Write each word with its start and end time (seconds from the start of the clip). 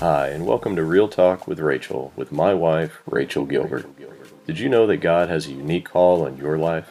Hi, 0.00 0.26
and 0.26 0.44
welcome 0.44 0.74
to 0.74 0.82
Real 0.82 1.06
Talk 1.06 1.46
with 1.46 1.60
Rachel 1.60 2.12
with 2.16 2.32
my 2.32 2.52
wife, 2.52 3.00
Rachel 3.06 3.46
Gilbert. 3.46 3.86
Did 4.44 4.58
you 4.58 4.68
know 4.68 4.88
that 4.88 4.96
God 4.96 5.28
has 5.28 5.46
a 5.46 5.52
unique 5.52 5.88
call 5.88 6.26
on 6.26 6.36
your 6.36 6.58
life? 6.58 6.90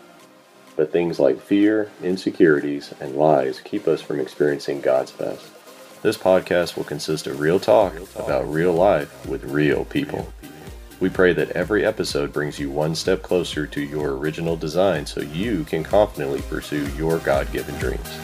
But 0.78 0.94
things 0.94 1.20
like 1.20 1.42
fear, 1.42 1.92
insecurities, 2.02 2.94
and 3.02 3.18
lies 3.18 3.60
keep 3.60 3.90
us 3.90 4.02
from 4.02 4.22
experiencing 4.22 4.80
God's 4.80 5.12
best. 5.12 5.46
This 6.02 6.18
podcast 6.18 6.78
will 6.78 6.86
consist 6.86 7.28
of 7.28 7.42
real 7.42 7.60
talk 7.60 7.94
about 8.16 8.50
real 8.50 8.74
life 8.74 9.28
with 9.28 9.44
real 9.44 9.84
people. 9.84 10.32
We 11.02 11.10
pray 11.10 11.34
that 11.34 11.52
every 11.52 11.86
episode 11.86 12.32
brings 12.32 12.58
you 12.58 12.70
one 12.70 12.96
step 12.96 13.22
closer 13.22 13.68
to 13.68 13.82
your 13.82 14.16
original 14.16 14.56
design 14.56 15.06
so 15.06 15.20
you 15.20 15.66
can 15.66 15.84
confidently 15.84 16.42
pursue 16.44 16.88
your 16.96 17.20
God 17.20 17.52
given 17.52 17.78
dreams. 17.80 18.18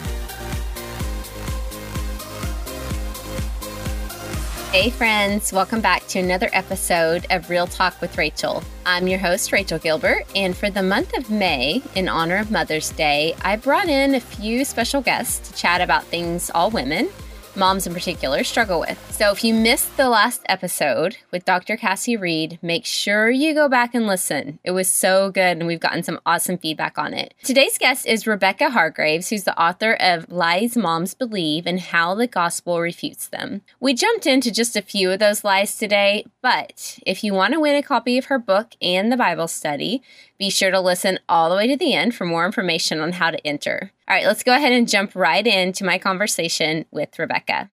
Hey, 4.71 4.91
friends, 4.91 5.51
welcome 5.51 5.81
back 5.81 6.05
to 6.09 6.19
another 6.19 6.47
episode 6.53 7.25
of 7.31 7.49
Real 7.49 7.65
Talk 7.65 7.99
with 8.01 8.15
Rachel. 8.19 8.63
I'm 8.85 9.07
your 9.07 9.17
host, 9.17 9.51
Rachel 9.51 9.79
Gilbert, 9.79 10.27
and 10.35 10.55
for 10.55 10.69
the 10.69 10.83
month 10.83 11.17
of 11.17 11.31
May, 11.31 11.81
in 11.95 12.07
honor 12.07 12.37
of 12.37 12.51
Mother's 12.51 12.91
Day, 12.91 13.35
I 13.41 13.55
brought 13.55 13.89
in 13.89 14.13
a 14.13 14.19
few 14.19 14.63
special 14.63 15.01
guests 15.01 15.49
to 15.49 15.57
chat 15.57 15.81
about 15.81 16.03
things 16.03 16.51
all 16.53 16.69
women 16.69 17.09
moms 17.59 17.85
in 17.85 17.93
particular 17.93 18.43
struggle 18.43 18.79
with. 18.79 18.97
So 19.11 19.31
if 19.31 19.43
you 19.43 19.53
missed 19.53 19.97
the 19.97 20.09
last 20.09 20.41
episode 20.45 21.17
with 21.29 21.45
Dr. 21.45 21.75
Cassie 21.75 22.15
Reed, 22.15 22.57
make 22.61 22.85
sure 22.85 23.29
you 23.29 23.53
go 23.53 23.67
back 23.67 23.93
and 23.93 24.07
listen. 24.07 24.59
It 24.63 24.71
was 24.71 24.89
so 24.89 25.29
good 25.29 25.57
and 25.57 25.67
we've 25.67 25.79
gotten 25.79 26.01
some 26.01 26.21
awesome 26.25 26.57
feedback 26.57 26.97
on 26.97 27.13
it. 27.13 27.33
Today's 27.43 27.77
guest 27.77 28.07
is 28.07 28.25
Rebecca 28.25 28.69
Hargraves, 28.69 29.29
who's 29.29 29.43
the 29.43 29.61
author 29.61 29.93
of 29.99 30.31
Lies 30.31 30.77
Moms 30.77 31.13
Believe 31.13 31.67
and 31.67 31.79
How 31.81 32.15
the 32.15 32.27
Gospel 32.27 32.79
Refutes 32.79 33.27
Them. 33.27 33.61
We 33.79 33.93
jumped 33.93 34.25
into 34.25 34.51
just 34.51 34.77
a 34.77 34.81
few 34.81 35.11
of 35.11 35.19
those 35.19 35.43
lies 35.43 35.77
today, 35.77 36.25
but 36.41 36.97
if 37.05 37.23
you 37.23 37.33
want 37.33 37.53
to 37.53 37.59
win 37.59 37.75
a 37.75 37.83
copy 37.83 38.17
of 38.17 38.25
her 38.25 38.39
book 38.39 38.75
and 38.81 39.11
the 39.11 39.17
Bible 39.17 39.49
study, 39.49 40.01
be 40.37 40.49
sure 40.49 40.71
to 40.71 40.79
listen 40.79 41.19
all 41.27 41.49
the 41.49 41.55
way 41.57 41.67
to 41.67 41.75
the 41.75 41.93
end 41.93 42.15
for 42.15 42.25
more 42.25 42.45
information 42.45 43.01
on 43.01 43.11
how 43.11 43.29
to 43.29 43.45
enter. 43.45 43.91
All 44.09 44.15
right, 44.15 44.25
let's 44.25 44.41
go 44.41 44.55
ahead 44.55 44.71
and 44.71 44.89
jump 44.89 45.13
right 45.13 45.45
into 45.45 45.85
my 45.85 45.99
conversation 45.99 46.85
with 46.89 47.19
Rebecca. 47.19 47.69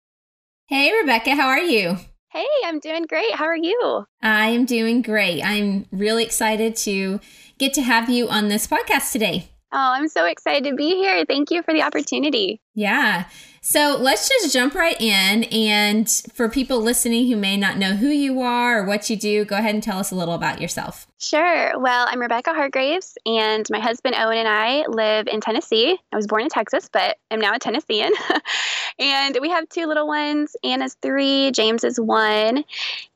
Hey, 0.66 0.92
Rebecca, 0.92 1.34
how 1.34 1.46
are 1.48 1.60
you? 1.60 1.96
Hey, 2.30 2.44
I'm 2.62 2.78
doing 2.78 3.06
great. 3.08 3.34
How 3.34 3.46
are 3.46 3.56
you? 3.56 4.04
I 4.20 4.48
am 4.48 4.66
doing 4.66 5.00
great. 5.00 5.40
I'm 5.42 5.86
really 5.90 6.24
excited 6.24 6.76
to 6.76 7.20
get 7.56 7.72
to 7.72 7.82
have 7.82 8.10
you 8.10 8.28
on 8.28 8.48
this 8.48 8.66
podcast 8.66 9.12
today. 9.12 9.48
Oh, 9.72 9.78
I'm 9.78 10.08
so 10.08 10.26
excited 10.26 10.68
to 10.68 10.76
be 10.76 10.90
here. 10.96 11.24
Thank 11.24 11.50
you 11.50 11.62
for 11.62 11.72
the 11.72 11.80
opportunity. 11.80 12.60
Yeah. 12.74 13.24
So 13.68 13.96
let's 13.98 14.28
just 14.28 14.52
jump 14.52 14.76
right 14.76 14.98
in. 15.00 15.42
And 15.44 16.08
for 16.32 16.48
people 16.48 16.80
listening 16.80 17.26
who 17.26 17.34
may 17.34 17.56
not 17.56 17.78
know 17.78 17.96
who 17.96 18.06
you 18.06 18.40
are 18.40 18.78
or 18.78 18.84
what 18.84 19.10
you 19.10 19.16
do, 19.16 19.44
go 19.44 19.56
ahead 19.56 19.74
and 19.74 19.82
tell 19.82 19.98
us 19.98 20.12
a 20.12 20.14
little 20.14 20.34
about 20.34 20.60
yourself. 20.60 21.08
Sure. 21.18 21.76
Well, 21.76 22.06
I'm 22.08 22.20
Rebecca 22.20 22.54
Hargraves, 22.54 23.18
and 23.26 23.66
my 23.68 23.80
husband 23.80 24.14
Owen 24.16 24.38
and 24.38 24.46
I 24.46 24.84
live 24.86 25.26
in 25.26 25.40
Tennessee. 25.40 25.98
I 26.12 26.16
was 26.16 26.28
born 26.28 26.42
in 26.42 26.48
Texas, 26.48 26.88
but 26.92 27.16
I'm 27.32 27.40
now 27.40 27.54
a 27.54 27.58
Tennessean. 27.58 28.12
and 29.00 29.36
we 29.40 29.50
have 29.50 29.68
two 29.68 29.86
little 29.86 30.06
ones. 30.06 30.54
Anna's 30.62 30.96
three, 31.02 31.50
James 31.50 31.82
is 31.82 31.98
one. 31.98 32.62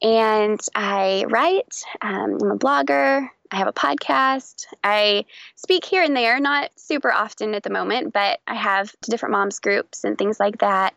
And 0.03 0.61
I 0.75 1.27
write, 1.29 1.85
um, 2.03 2.39
I'm 2.43 2.51
a 2.51 2.59
blogger, 2.59 3.29
I 3.51 3.57
have 3.57 3.69
a 3.69 3.73
podcast. 3.73 4.67
I 4.85 5.25
speak 5.57 5.85
here 5.85 6.03
and 6.03 6.17
there, 6.17 6.39
not 6.41 6.71
super 6.77 7.13
often 7.13 7.55
at 7.55 7.63
the 7.63 7.71
moment, 7.71 8.13
but 8.13 8.41
I 8.47 8.55
have 8.55 8.95
different 9.03 9.33
moms 9.33 9.59
groups 9.59 10.05
and 10.05 10.17
things 10.17 10.39
like 10.39 10.59
that. 10.59 10.95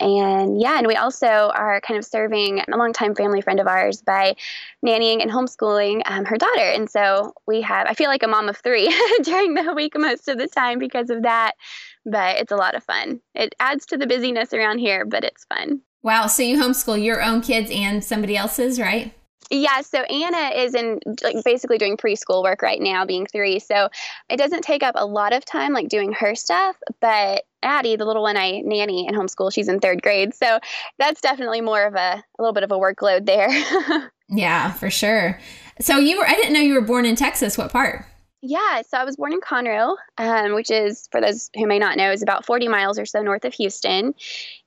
And 0.00 0.58
yeah, 0.58 0.78
and 0.78 0.86
we 0.86 0.96
also 0.96 1.26
are 1.26 1.80
kind 1.82 1.98
of 1.98 2.06
serving 2.06 2.60
a 2.60 2.76
longtime 2.76 3.14
family 3.14 3.42
friend 3.42 3.60
of 3.60 3.66
ours 3.66 4.00
by 4.00 4.34
nannying 4.84 5.20
and 5.20 5.30
homeschooling 5.30 6.00
um, 6.06 6.24
her 6.24 6.36
daughter. 6.36 6.62
And 6.62 6.88
so 6.88 7.34
we 7.46 7.60
have, 7.60 7.86
I 7.86 7.92
feel 7.92 8.08
like 8.08 8.22
a 8.22 8.28
mom 8.28 8.48
of 8.48 8.56
three 8.56 8.88
during 9.22 9.54
the 9.54 9.74
week 9.74 9.92
most 9.98 10.28
of 10.28 10.38
the 10.38 10.48
time 10.48 10.78
because 10.78 11.10
of 11.10 11.22
that. 11.22 11.52
But 12.06 12.38
it's 12.38 12.50
a 12.50 12.56
lot 12.56 12.74
of 12.74 12.82
fun. 12.82 13.20
It 13.34 13.54
adds 13.60 13.84
to 13.86 13.98
the 13.98 14.06
busyness 14.06 14.54
around 14.54 14.78
here, 14.78 15.04
but 15.04 15.22
it's 15.22 15.44
fun. 15.44 15.82
Wow. 16.02 16.28
So 16.28 16.42
you 16.42 16.58
homeschool 16.58 17.02
your 17.02 17.22
own 17.22 17.42
kids 17.42 17.70
and 17.70 18.02
somebody 18.02 18.38
else's, 18.38 18.80
right? 18.80 19.12
Yeah, 19.50 19.80
so 19.80 20.02
Anna 20.02 20.54
is 20.54 20.74
in 20.74 21.00
like 21.22 21.44
basically 21.44 21.76
doing 21.76 21.96
preschool 21.96 22.42
work 22.42 22.62
right 22.62 22.80
now, 22.80 23.04
being 23.04 23.26
three. 23.26 23.58
So 23.58 23.88
it 24.28 24.36
doesn't 24.36 24.62
take 24.62 24.84
up 24.84 24.94
a 24.96 25.04
lot 25.04 25.32
of 25.32 25.44
time, 25.44 25.72
like 25.72 25.88
doing 25.88 26.12
her 26.12 26.36
stuff. 26.36 26.76
But 27.00 27.44
Addie, 27.62 27.96
the 27.96 28.04
little 28.04 28.22
one 28.22 28.36
I 28.36 28.60
nanny 28.64 29.08
and 29.08 29.16
homeschool, 29.16 29.52
she's 29.52 29.68
in 29.68 29.80
third 29.80 30.02
grade. 30.02 30.34
So 30.34 30.60
that's 30.98 31.20
definitely 31.20 31.60
more 31.60 31.84
of 31.84 31.94
a, 31.94 31.98
a 31.98 32.24
little 32.38 32.52
bit 32.52 32.62
of 32.62 32.70
a 32.70 32.78
workload 32.78 33.26
there. 33.26 33.50
yeah, 34.28 34.72
for 34.72 34.88
sure. 34.88 35.40
So 35.80 35.98
you 35.98 36.18
were, 36.18 36.26
I 36.26 36.34
didn't 36.34 36.52
know 36.52 36.60
you 36.60 36.74
were 36.74 36.80
born 36.80 37.04
in 37.04 37.16
Texas. 37.16 37.58
What 37.58 37.72
part? 37.72 38.04
Yeah, 38.42 38.82
so 38.88 38.96
I 38.96 39.04
was 39.04 39.16
born 39.16 39.34
in 39.34 39.40
Conroe, 39.40 39.96
um, 40.16 40.54
which 40.54 40.70
is, 40.70 41.08
for 41.12 41.20
those 41.20 41.50
who 41.54 41.66
may 41.66 41.78
not 41.78 41.98
know, 41.98 42.10
is 42.10 42.22
about 42.22 42.46
40 42.46 42.68
miles 42.68 42.98
or 42.98 43.04
so 43.04 43.20
north 43.20 43.44
of 43.44 43.52
Houston, 43.54 44.14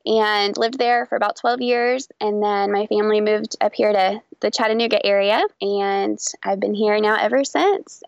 and 0.06 0.58
lived 0.58 0.78
there 0.78 1.06
for 1.06 1.16
about 1.16 1.38
12 1.38 1.62
years. 1.62 2.08
And 2.19 2.44
then 2.44 2.72
my 2.72 2.88
family 2.88 3.22
moved 3.22 3.56
up 3.62 3.74
here 3.74 3.91
to 3.91 4.22
the 4.41 4.52
Chattanooga 4.52 5.06
area, 5.06 5.41
and 5.62 6.19
I've 6.44 6.59
been 6.59 6.74
here 6.74 7.00
now 7.00 7.18
ever 7.18 7.46
since. 7.46 8.03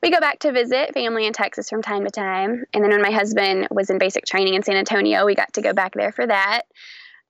We 0.00 0.10
go 0.10 0.20
back 0.20 0.38
to 0.40 0.52
visit 0.52 0.94
family 0.94 1.26
in 1.26 1.32
Texas 1.32 1.68
from 1.68 1.82
time 1.82 2.04
to 2.04 2.10
time. 2.10 2.64
And 2.72 2.84
then 2.84 2.90
when 2.90 3.02
my 3.02 3.10
husband 3.10 3.66
was 3.70 3.90
in 3.90 3.98
basic 3.98 4.24
training 4.24 4.54
in 4.54 4.62
San 4.62 4.76
Antonio, 4.76 5.26
we 5.26 5.34
got 5.34 5.52
to 5.54 5.62
go 5.62 5.72
back 5.72 5.94
there 5.94 6.12
for 6.12 6.26
that 6.26 6.62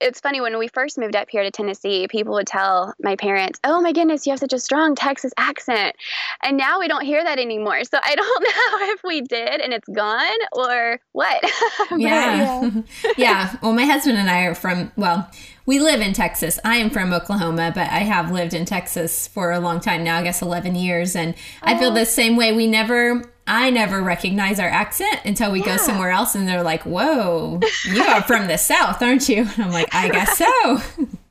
it's 0.02 0.20
funny 0.20 0.40
when 0.40 0.58
we 0.58 0.68
first 0.68 0.98
moved 0.98 1.16
up 1.16 1.30
here 1.30 1.42
to 1.42 1.50
Tennessee, 1.50 2.06
people 2.08 2.34
would 2.34 2.46
tell 2.46 2.92
my 3.00 3.16
parents, 3.16 3.60
"Oh 3.64 3.80
my 3.80 3.92
goodness, 3.92 4.26
you 4.26 4.32
have 4.32 4.40
such 4.40 4.52
a 4.52 4.58
strong 4.58 4.94
Texas 4.94 5.32
accent," 5.38 5.96
and 6.42 6.56
now 6.56 6.80
we 6.80 6.88
don't 6.88 7.04
hear 7.04 7.22
that 7.22 7.38
anymore. 7.38 7.84
So 7.84 7.98
I 8.02 8.14
don't 8.16 8.42
know 8.42 8.92
if 8.92 9.02
we 9.04 9.20
did 9.20 9.60
and 9.60 9.72
it's 9.72 9.88
gone 9.88 10.38
or 10.52 11.00
what. 11.12 11.42
yeah, 11.96 12.62
yeah. 12.62 12.82
yeah. 13.16 13.56
Well, 13.62 13.72
my 13.72 13.84
husband 13.84 14.18
and 14.18 14.28
I 14.28 14.42
are 14.42 14.54
from 14.54 14.92
well, 14.96 15.30
we 15.64 15.78
live 15.78 16.00
in 16.00 16.12
Texas. 16.12 16.58
I 16.64 16.76
am 16.76 16.90
from 16.90 17.12
Oklahoma, 17.12 17.72
but 17.74 17.88
I 17.88 18.00
have 18.00 18.32
lived 18.32 18.54
in 18.54 18.64
Texas 18.64 19.28
for 19.28 19.52
a 19.52 19.60
long 19.60 19.80
time 19.80 20.02
now, 20.02 20.18
I 20.18 20.22
guess 20.24 20.42
11 20.42 20.74
years. 20.74 21.14
And 21.14 21.34
I 21.62 21.78
feel 21.78 21.92
oh. 21.92 21.94
the 21.94 22.06
same 22.06 22.36
way. 22.36 22.52
We 22.52 22.66
never 22.66 23.31
I 23.46 23.70
never 23.70 24.02
recognize 24.02 24.60
our 24.60 24.68
accent 24.68 25.20
until 25.24 25.50
we 25.50 25.60
yeah. 25.60 25.76
go 25.76 25.76
somewhere 25.76 26.10
else 26.10 26.34
and 26.34 26.46
they're 26.46 26.62
like, 26.62 26.84
whoa, 26.84 27.60
you 27.84 28.02
are 28.02 28.22
from 28.22 28.46
the 28.46 28.56
South, 28.56 29.02
aren't 29.02 29.28
you? 29.28 29.48
And 29.54 29.64
I'm 29.64 29.70
like, 29.72 29.92
I 29.92 30.08
guess 30.08 30.38
so. 30.38 31.06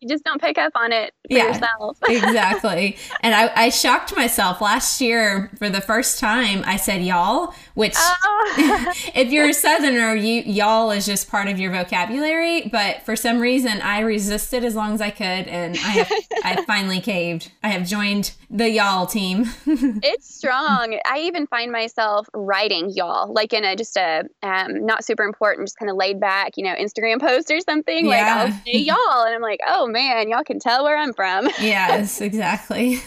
you 0.00 0.08
just 0.08 0.24
don't 0.24 0.40
pick 0.40 0.58
up 0.58 0.72
on 0.74 0.92
it 0.92 1.12
for 1.28 1.36
yeah, 1.36 1.48
yourself. 1.48 1.98
exactly. 2.08 2.96
And 3.20 3.34
I, 3.34 3.52
I, 3.54 3.70
shocked 3.70 4.16
myself 4.16 4.60
last 4.60 5.00
year 5.00 5.50
for 5.58 5.68
the 5.68 5.80
first 5.80 6.18
time. 6.18 6.62
I 6.66 6.76
said 6.76 7.02
y'all, 7.02 7.54
which 7.74 7.94
oh. 7.96 8.92
if 9.14 9.30
you're 9.30 9.48
a 9.48 9.54
southerner, 9.54 10.14
you 10.14 10.42
y'all 10.42 10.90
is 10.90 11.06
just 11.06 11.30
part 11.30 11.48
of 11.48 11.58
your 11.58 11.72
vocabulary. 11.72 12.68
But 12.68 13.02
for 13.02 13.16
some 13.16 13.38
reason 13.38 13.80
I 13.80 14.00
resisted 14.00 14.64
as 14.64 14.74
long 14.74 14.94
as 14.94 15.00
I 15.00 15.10
could 15.10 15.24
and 15.24 15.76
I 15.76 15.90
have 15.90 16.12
I 16.44 16.64
finally 16.64 17.00
caved. 17.00 17.50
I 17.62 17.68
have 17.68 17.86
joined 17.86 18.32
the 18.48 18.68
y'all 18.68 19.06
team. 19.06 19.44
it's 19.66 20.34
strong. 20.34 20.98
I 21.06 21.20
even 21.20 21.46
find 21.46 21.70
myself 21.70 22.28
writing 22.34 22.90
y'all, 22.90 23.32
like 23.32 23.52
in 23.52 23.64
a 23.64 23.76
just 23.76 23.96
a 23.96 24.24
um, 24.42 24.86
not 24.86 25.04
super 25.04 25.22
important, 25.22 25.68
just 25.68 25.78
kind 25.78 25.90
of 25.90 25.96
laid 25.96 26.18
back, 26.18 26.56
you 26.56 26.64
know, 26.64 26.74
Instagram 26.74 27.20
post 27.20 27.50
or 27.50 27.60
something. 27.60 28.06
Yeah. 28.06 28.10
Like 28.10 28.26
I'll 28.26 28.60
say 28.64 28.78
y'all 28.78 29.24
and 29.24 29.34
I'm 29.34 29.42
like, 29.42 29.49
oh 29.66 29.86
man, 29.86 30.28
y'all 30.28 30.44
can 30.44 30.58
tell 30.58 30.84
where 30.84 30.96
I'm 30.96 31.12
from. 31.12 31.46
yes, 31.60 32.20
exactly. 32.20 33.00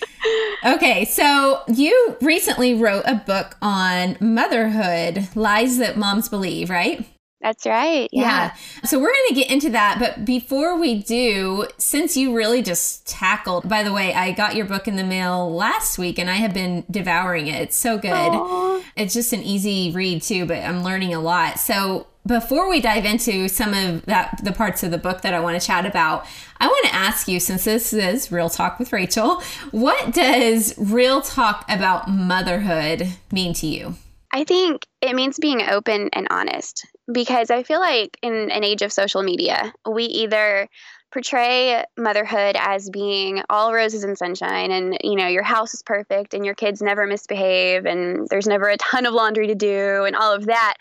okay, 0.64 1.04
so 1.04 1.62
you 1.68 2.16
recently 2.20 2.74
wrote 2.74 3.04
a 3.06 3.14
book 3.14 3.56
on 3.62 4.16
motherhood, 4.20 5.28
lies 5.36 5.78
that 5.78 5.96
moms 5.96 6.28
believe, 6.28 6.70
right? 6.70 7.06
That's 7.40 7.64
right. 7.66 8.08
Yeah. 8.12 8.22
yeah. 8.22 8.54
So 8.84 8.98
we're 8.98 9.12
going 9.12 9.28
to 9.28 9.34
get 9.34 9.50
into 9.50 9.70
that. 9.70 9.98
But 10.00 10.24
before 10.24 10.78
we 10.78 11.02
do, 11.02 11.66
since 11.78 12.16
you 12.16 12.34
really 12.34 12.62
just 12.62 13.06
tackled, 13.06 13.68
by 13.68 13.82
the 13.82 13.92
way, 13.92 14.12
I 14.14 14.32
got 14.32 14.56
your 14.56 14.66
book 14.66 14.88
in 14.88 14.96
the 14.96 15.04
mail 15.04 15.54
last 15.54 15.98
week 15.98 16.18
and 16.18 16.30
I 16.30 16.36
have 16.36 16.54
been 16.54 16.84
devouring 16.90 17.46
it. 17.46 17.60
It's 17.60 17.76
so 17.76 17.98
good. 17.98 18.10
Aww. 18.10 18.82
It's 18.96 19.14
just 19.14 19.32
an 19.32 19.42
easy 19.42 19.92
read, 19.92 20.22
too, 20.22 20.46
but 20.46 20.58
I'm 20.58 20.82
learning 20.82 21.14
a 21.14 21.20
lot. 21.20 21.60
So 21.60 22.06
before 22.26 22.68
we 22.68 22.80
dive 22.80 23.04
into 23.04 23.48
some 23.48 23.72
of 23.72 24.04
that 24.06 24.40
the 24.42 24.52
parts 24.52 24.82
of 24.82 24.90
the 24.90 24.98
book 24.98 25.22
that 25.22 25.32
I 25.32 25.40
want 25.40 25.60
to 25.60 25.66
chat 25.66 25.86
about, 25.86 26.26
I 26.58 26.66
want 26.66 26.86
to 26.86 26.94
ask 26.94 27.28
you 27.28 27.40
since 27.40 27.64
this 27.64 27.92
is 27.92 28.32
Real 28.32 28.50
Talk 28.50 28.78
with 28.78 28.92
Rachel, 28.92 29.40
what 29.70 30.12
does 30.12 30.74
real 30.76 31.22
talk 31.22 31.64
about 31.68 32.10
motherhood 32.10 33.08
mean 33.30 33.54
to 33.54 33.66
you? 33.66 33.94
I 34.32 34.44
think 34.44 34.86
it 35.00 35.14
means 35.14 35.38
being 35.38 35.62
open 35.62 36.10
and 36.12 36.26
honest 36.30 36.86
because 37.10 37.50
I 37.50 37.62
feel 37.62 37.80
like 37.80 38.18
in 38.22 38.50
an 38.50 38.64
age 38.64 38.82
of 38.82 38.92
social 38.92 39.22
media, 39.22 39.72
we 39.88 40.04
either 40.04 40.68
portray 41.12 41.84
motherhood 41.96 42.56
as 42.58 42.90
being 42.90 43.42
all 43.48 43.72
roses 43.72 44.04
and 44.04 44.18
sunshine 44.18 44.70
and 44.72 44.98
you 45.02 45.14
know 45.14 45.28
your 45.28 45.44
house 45.44 45.72
is 45.72 45.82
perfect 45.82 46.34
and 46.34 46.44
your 46.44 46.54
kids 46.54 46.82
never 46.82 47.06
misbehave 47.06 47.86
and 47.86 48.28
there's 48.28 48.46
never 48.46 48.68
a 48.68 48.76
ton 48.76 49.06
of 49.06 49.14
laundry 49.14 49.46
to 49.46 49.54
do 49.54 50.04
and 50.04 50.16
all 50.16 50.34
of 50.34 50.46
that 50.46 50.74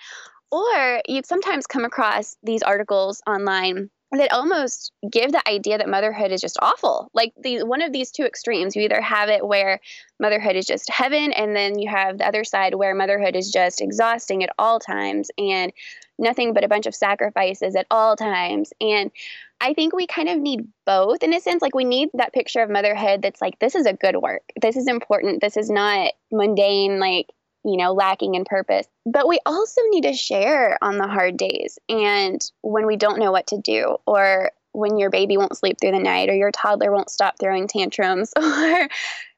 or 0.55 1.01
you 1.07 1.21
sometimes 1.25 1.67
come 1.67 1.83
across 1.83 2.37
these 2.41 2.63
articles 2.63 3.21
online 3.27 3.89
that 4.11 4.31
almost 4.31 4.93
give 5.11 5.31
the 5.31 5.49
idea 5.49 5.77
that 5.77 5.89
motherhood 5.89 6.31
is 6.31 6.39
just 6.39 6.57
awful. 6.61 7.09
Like 7.13 7.33
the 7.41 7.63
one 7.63 7.81
of 7.81 7.91
these 7.91 8.11
two 8.11 8.23
extremes, 8.23 8.75
you 8.75 8.83
either 8.83 9.01
have 9.01 9.27
it 9.27 9.45
where 9.45 9.81
motherhood 10.19 10.55
is 10.55 10.65
just 10.65 10.89
heaven, 10.89 11.33
and 11.33 11.53
then 11.55 11.77
you 11.77 11.89
have 11.89 12.19
the 12.19 12.27
other 12.27 12.45
side 12.45 12.75
where 12.75 12.95
motherhood 12.95 13.35
is 13.35 13.51
just 13.51 13.81
exhausting 13.81 14.43
at 14.43 14.53
all 14.57 14.79
times 14.79 15.29
and 15.37 15.73
nothing 16.17 16.53
but 16.53 16.63
a 16.63 16.69
bunch 16.69 16.85
of 16.85 16.95
sacrifices 16.95 17.75
at 17.75 17.87
all 17.91 18.15
times. 18.15 18.71
And 18.79 19.11
I 19.59 19.73
think 19.73 19.93
we 19.93 20.07
kind 20.07 20.29
of 20.29 20.39
need 20.39 20.67
both 20.85 21.23
in 21.23 21.33
a 21.33 21.41
sense. 21.41 21.61
Like 21.61 21.75
we 21.75 21.83
need 21.83 22.09
that 22.13 22.33
picture 22.33 22.61
of 22.61 22.69
motherhood 22.69 23.21
that's 23.21 23.41
like, 23.41 23.59
this 23.59 23.75
is 23.75 23.85
a 23.85 23.93
good 23.93 24.15
work. 24.15 24.43
This 24.61 24.77
is 24.77 24.87
important. 24.87 25.41
This 25.41 25.57
is 25.57 25.69
not 25.69 26.13
mundane, 26.31 26.99
like 26.99 27.27
you 27.65 27.77
know, 27.77 27.93
lacking 27.93 28.35
in 28.35 28.45
purpose. 28.45 28.87
But 29.05 29.27
we 29.27 29.39
also 29.45 29.81
need 29.89 30.03
to 30.03 30.13
share 30.13 30.77
on 30.81 30.97
the 30.97 31.07
hard 31.07 31.35
days 31.35 31.79
and 31.89 32.39
when 32.61 32.85
we 32.85 32.95
don't 32.95 33.19
know 33.19 33.31
what 33.31 33.47
to 33.47 33.57
do 33.57 33.97
or 34.05 34.51
when 34.71 34.97
your 34.97 35.09
baby 35.09 35.37
won't 35.37 35.57
sleep 35.57 35.77
through 35.79 35.91
the 35.91 35.99
night 35.99 36.29
or 36.29 36.35
your 36.35 36.51
toddler 36.51 36.91
won't 36.91 37.09
stop 37.09 37.35
throwing 37.39 37.67
tantrums 37.67 38.33
or 38.37 38.87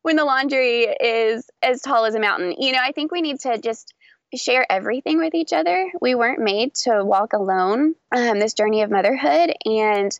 when 0.01 0.15
the 0.15 0.25
laundry 0.25 0.83
is 0.83 1.49
as 1.61 1.81
tall 1.81 2.05
as 2.05 2.15
a 2.15 2.19
mountain. 2.19 2.55
You 2.57 2.73
know, 2.73 2.79
I 2.81 2.91
think 2.91 3.11
we 3.11 3.21
need 3.21 3.39
to 3.41 3.57
just 3.57 3.93
share 4.35 4.69
everything 4.69 5.19
with 5.19 5.33
each 5.33 5.53
other. 5.53 5.89
We 6.01 6.15
weren't 6.15 6.39
made 6.39 6.75
to 6.75 7.03
walk 7.03 7.33
alone 7.33 7.95
um, 8.13 8.39
this 8.39 8.53
journey 8.53 8.81
of 8.81 8.91
motherhood, 8.91 9.53
and 9.65 10.17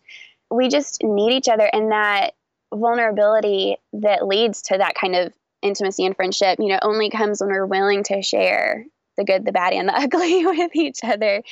we 0.50 0.70
just 0.70 1.04
need 1.04 1.34
each 1.34 1.50
other 1.50 1.70
and 1.72 1.92
that 1.92 2.34
vulnerability 2.74 3.78
that 3.94 4.26
leads 4.26 4.62
to 4.64 4.78
that 4.78 4.96
kind 4.96 5.16
of 5.16 5.34
intimacy 5.62 6.06
and 6.06 6.16
friendship, 6.16 6.60
you 6.60 6.68
know, 6.68 6.80
only 6.82 7.10
comes 7.10 7.42
when 7.42 7.50
we're 7.50 7.66
willing 7.66 8.04
to 8.04 8.22
share 8.22 8.86
the 9.18 9.24
good, 9.24 9.46
the 9.46 9.52
bad, 9.52 9.74
and 9.74 9.90
the 9.90 9.94
ugly 9.98 10.46
with 10.46 10.76
each 10.76 11.00
other. 11.04 11.44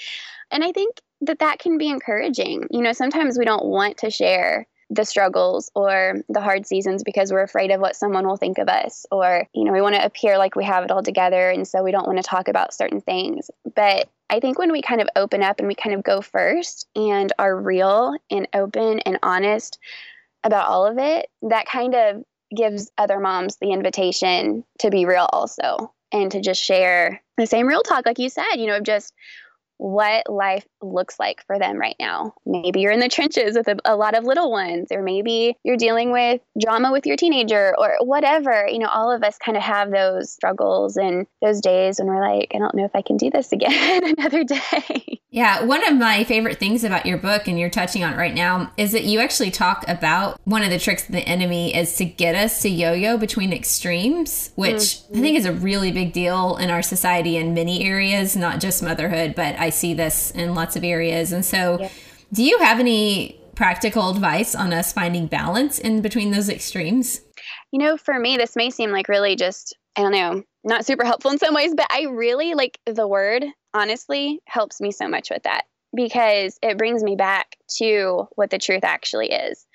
And 0.51 0.63
I 0.63 0.71
think 0.71 1.01
that 1.21 1.39
that 1.39 1.59
can 1.59 1.77
be 1.77 1.89
encouraging. 1.89 2.67
You 2.69 2.81
know, 2.81 2.93
sometimes 2.93 3.37
we 3.37 3.45
don't 3.45 3.65
want 3.65 3.97
to 3.99 4.09
share 4.09 4.67
the 4.89 5.05
struggles 5.05 5.71
or 5.73 6.21
the 6.29 6.41
hard 6.41 6.67
seasons 6.67 7.03
because 7.03 7.31
we're 7.31 7.41
afraid 7.41 7.71
of 7.71 7.81
what 7.81 7.95
someone 7.95 8.27
will 8.27 8.37
think 8.37 8.59
of 8.59 8.69
us 8.69 9.05
or 9.11 9.47
you 9.53 9.63
know 9.63 9.71
we 9.71 9.81
want 9.81 9.95
to 9.95 10.05
appear 10.05 10.37
like 10.37 10.55
we 10.55 10.63
have 10.63 10.83
it 10.83 10.91
all 10.91 11.01
together 11.01 11.49
and 11.49 11.67
so 11.67 11.81
we 11.81 11.91
don't 11.91 12.05
want 12.05 12.17
to 12.17 12.23
talk 12.23 12.47
about 12.47 12.71
certain 12.71 13.01
things 13.01 13.49
but 13.75 14.09
i 14.29 14.39
think 14.39 14.59
when 14.59 14.71
we 14.71 14.83
kind 14.83 15.01
of 15.01 15.09
open 15.15 15.41
up 15.41 15.57
and 15.57 15.67
we 15.67 15.73
kind 15.73 15.95
of 15.95 16.03
go 16.03 16.21
first 16.21 16.87
and 16.95 17.33
are 17.39 17.59
real 17.59 18.15
and 18.29 18.47
open 18.53 18.99
and 18.99 19.17
honest 19.23 19.79
about 20.43 20.69
all 20.69 20.85
of 20.85 20.99
it 20.99 21.29
that 21.41 21.65
kind 21.65 21.95
of 21.95 22.23
gives 22.55 22.91
other 22.97 23.19
moms 23.19 23.57
the 23.57 23.71
invitation 23.71 24.63
to 24.79 24.89
be 24.89 25.05
real 25.05 25.27
also 25.31 25.93
and 26.11 26.31
to 26.31 26.41
just 26.41 26.61
share 26.61 27.21
the 27.37 27.45
same 27.45 27.67
real 27.67 27.83
talk 27.83 28.05
like 28.05 28.19
you 28.19 28.29
said 28.29 28.55
you 28.55 28.67
know 28.67 28.79
just 28.79 29.13
what 29.77 30.29
life 30.29 30.65
looks 30.81 31.19
like 31.19 31.45
for 31.45 31.59
them 31.59 31.77
right 31.77 31.95
now. 31.99 32.33
Maybe 32.45 32.81
you're 32.81 32.91
in 32.91 32.99
the 32.99 33.09
trenches 33.09 33.55
with 33.55 33.67
a, 33.67 33.77
a, 33.85 33.95
lot 33.95 34.15
of 34.15 34.23
little 34.23 34.51
ones, 34.51 34.87
or 34.91 35.01
maybe 35.01 35.57
you're 35.63 35.77
dealing 35.77 36.11
with 36.11 36.41
drama 36.59 36.91
with 36.91 37.05
your 37.05 37.17
teenager, 37.17 37.75
or 37.77 37.97
whatever. 38.01 38.67
You 38.69 38.79
know, 38.79 38.87
all 38.87 39.11
of 39.11 39.23
us 39.23 39.37
kind 39.37 39.57
of 39.57 39.63
have 39.63 39.91
those 39.91 40.31
struggles 40.31 40.97
and 40.97 41.27
those 41.41 41.61
days 41.61 41.99
when 41.99 42.07
we're 42.07 42.21
like, 42.21 42.51
I 42.53 42.59
don't 42.59 42.75
know 42.75 42.85
if 42.85 42.95
I 42.95 43.01
can 43.01 43.17
do 43.17 43.29
this 43.29 43.51
again 43.51 44.15
another 44.17 44.43
day. 44.43 45.19
Yeah, 45.35 45.65
one 45.65 45.85
of 45.85 45.97
my 45.97 46.23
favorite 46.23 46.59
things 46.59 46.85
about 46.85 47.05
your 47.05 47.17
book, 47.17 47.47
and 47.47 47.59
you're 47.59 47.69
touching 47.69 48.05
on 48.05 48.13
it 48.13 48.17
right 48.17 48.33
now, 48.33 48.71
is 48.77 48.93
that 48.93 49.03
you 49.03 49.19
actually 49.19 49.51
talk 49.51 49.83
about 49.87 50.39
one 50.45 50.63
of 50.63 50.69
the 50.69 50.79
tricks 50.79 51.05
of 51.05 51.11
the 51.11 51.27
enemy 51.27 51.75
is 51.75 51.97
to 51.97 52.05
get 52.05 52.35
us 52.35 52.61
to 52.61 52.69
yo 52.69 52.93
yo 52.93 53.17
between 53.17 53.51
extremes, 53.51 54.51
which 54.55 54.75
mm-hmm. 54.75 55.17
I 55.17 55.21
think 55.21 55.37
is 55.37 55.45
a 55.45 55.51
really 55.51 55.91
big 55.91 56.13
deal 56.13 56.55
in 56.55 56.69
our 56.69 56.81
society 56.81 57.35
in 57.35 57.53
many 57.53 57.83
areas, 57.83 58.37
not 58.37 58.61
just 58.61 58.81
motherhood, 58.81 59.35
but 59.35 59.59
I 59.59 59.64
see 59.69 59.93
this 59.93 60.31
in 60.31 60.55
lots 60.55 60.75
of 60.75 60.83
areas. 60.83 61.31
And 61.31 61.45
so, 61.45 61.79
yeah. 61.79 61.89
do 62.31 62.43
you 62.43 62.59
have 62.59 62.79
any 62.79 63.39
practical 63.55 64.09
advice 64.09 64.53
on 64.53 64.73
us 64.73 64.93
finding 64.93 65.27
balance 65.27 65.79
in 65.79 66.01
between 66.01 66.31
those 66.31 66.49
extremes? 66.49 67.21
You 67.71 67.79
know, 67.79 67.97
for 67.97 68.19
me, 68.19 68.37
this 68.37 68.55
may 68.55 68.69
seem 68.69 68.91
like 68.91 69.07
really 69.07 69.35
just, 69.35 69.75
I 69.95 70.01
don't 70.01 70.11
know, 70.11 70.43
not 70.63 70.85
super 70.85 71.05
helpful 71.05 71.31
in 71.31 71.37
some 71.37 71.53
ways, 71.53 71.73
but 71.75 71.87
I 71.91 72.03
really 72.09 72.53
like 72.53 72.79
the 72.85 73.07
word, 73.07 73.45
honestly, 73.73 74.39
helps 74.45 74.81
me 74.81 74.91
so 74.91 75.07
much 75.07 75.29
with 75.29 75.43
that 75.43 75.65
because 75.95 76.59
it 76.61 76.77
brings 76.77 77.03
me 77.03 77.15
back 77.15 77.55
to 77.77 78.27
what 78.35 78.49
the 78.49 78.57
truth 78.57 78.83
actually 78.83 79.31
is. 79.31 79.65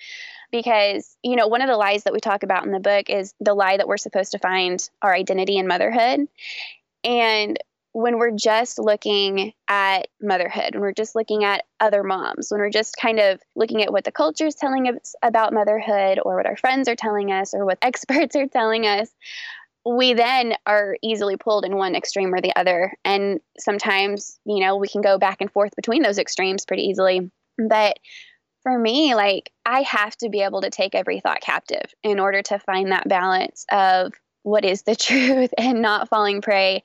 Because, 0.52 1.16
you 1.22 1.36
know, 1.36 1.46
one 1.46 1.62
of 1.62 1.68
the 1.68 1.76
lies 1.76 2.04
that 2.04 2.12
we 2.12 2.18
talk 2.18 2.42
about 2.42 2.64
in 2.66 2.72
the 2.72 2.80
book 2.80 3.08
is 3.08 3.34
the 3.40 3.54
lie 3.54 3.76
that 3.76 3.86
we're 3.86 3.96
supposed 3.96 4.32
to 4.32 4.38
find 4.38 4.88
our 5.00 5.14
identity 5.14 5.56
in 5.56 5.68
motherhood. 5.68 6.26
And 7.04 7.58
when 7.92 8.18
we're 8.18 8.30
just 8.30 8.78
looking 8.78 9.52
at 9.68 10.06
motherhood, 10.22 10.74
when 10.74 10.82
we're 10.82 10.92
just 10.92 11.16
looking 11.16 11.44
at 11.44 11.64
other 11.80 12.04
moms, 12.04 12.48
when 12.50 12.60
we're 12.60 12.70
just 12.70 12.96
kind 12.96 13.18
of 13.18 13.40
looking 13.56 13.82
at 13.82 13.92
what 13.92 14.04
the 14.04 14.12
culture 14.12 14.46
is 14.46 14.54
telling 14.54 14.86
us 14.86 15.14
about 15.22 15.52
motherhood 15.52 16.20
or 16.24 16.36
what 16.36 16.46
our 16.46 16.56
friends 16.56 16.88
are 16.88 16.96
telling 16.96 17.32
us 17.32 17.52
or 17.52 17.64
what 17.64 17.78
experts 17.82 18.36
are 18.36 18.46
telling 18.46 18.86
us, 18.86 19.10
we 19.84 20.12
then 20.12 20.54
are 20.66 20.96
easily 21.02 21.36
pulled 21.36 21.64
in 21.64 21.76
one 21.76 21.96
extreme 21.96 22.32
or 22.32 22.40
the 22.40 22.54
other. 22.54 22.92
And 23.04 23.40
sometimes, 23.58 24.38
you 24.44 24.60
know, 24.60 24.76
we 24.76 24.88
can 24.88 25.00
go 25.00 25.18
back 25.18 25.40
and 25.40 25.50
forth 25.50 25.74
between 25.74 26.02
those 26.02 26.18
extremes 26.18 26.66
pretty 26.66 26.84
easily. 26.84 27.30
But 27.58 27.98
for 28.62 28.78
me, 28.78 29.14
like, 29.14 29.50
I 29.64 29.82
have 29.82 30.16
to 30.18 30.28
be 30.28 30.42
able 30.42 30.60
to 30.60 30.70
take 30.70 30.94
every 30.94 31.20
thought 31.20 31.40
captive 31.40 31.94
in 32.04 32.20
order 32.20 32.42
to 32.42 32.58
find 32.58 32.92
that 32.92 33.08
balance 33.08 33.64
of 33.72 34.12
what 34.42 34.64
is 34.64 34.82
the 34.82 34.96
truth 34.96 35.50
and 35.58 35.82
not 35.82 36.08
falling 36.08 36.40
prey 36.40 36.82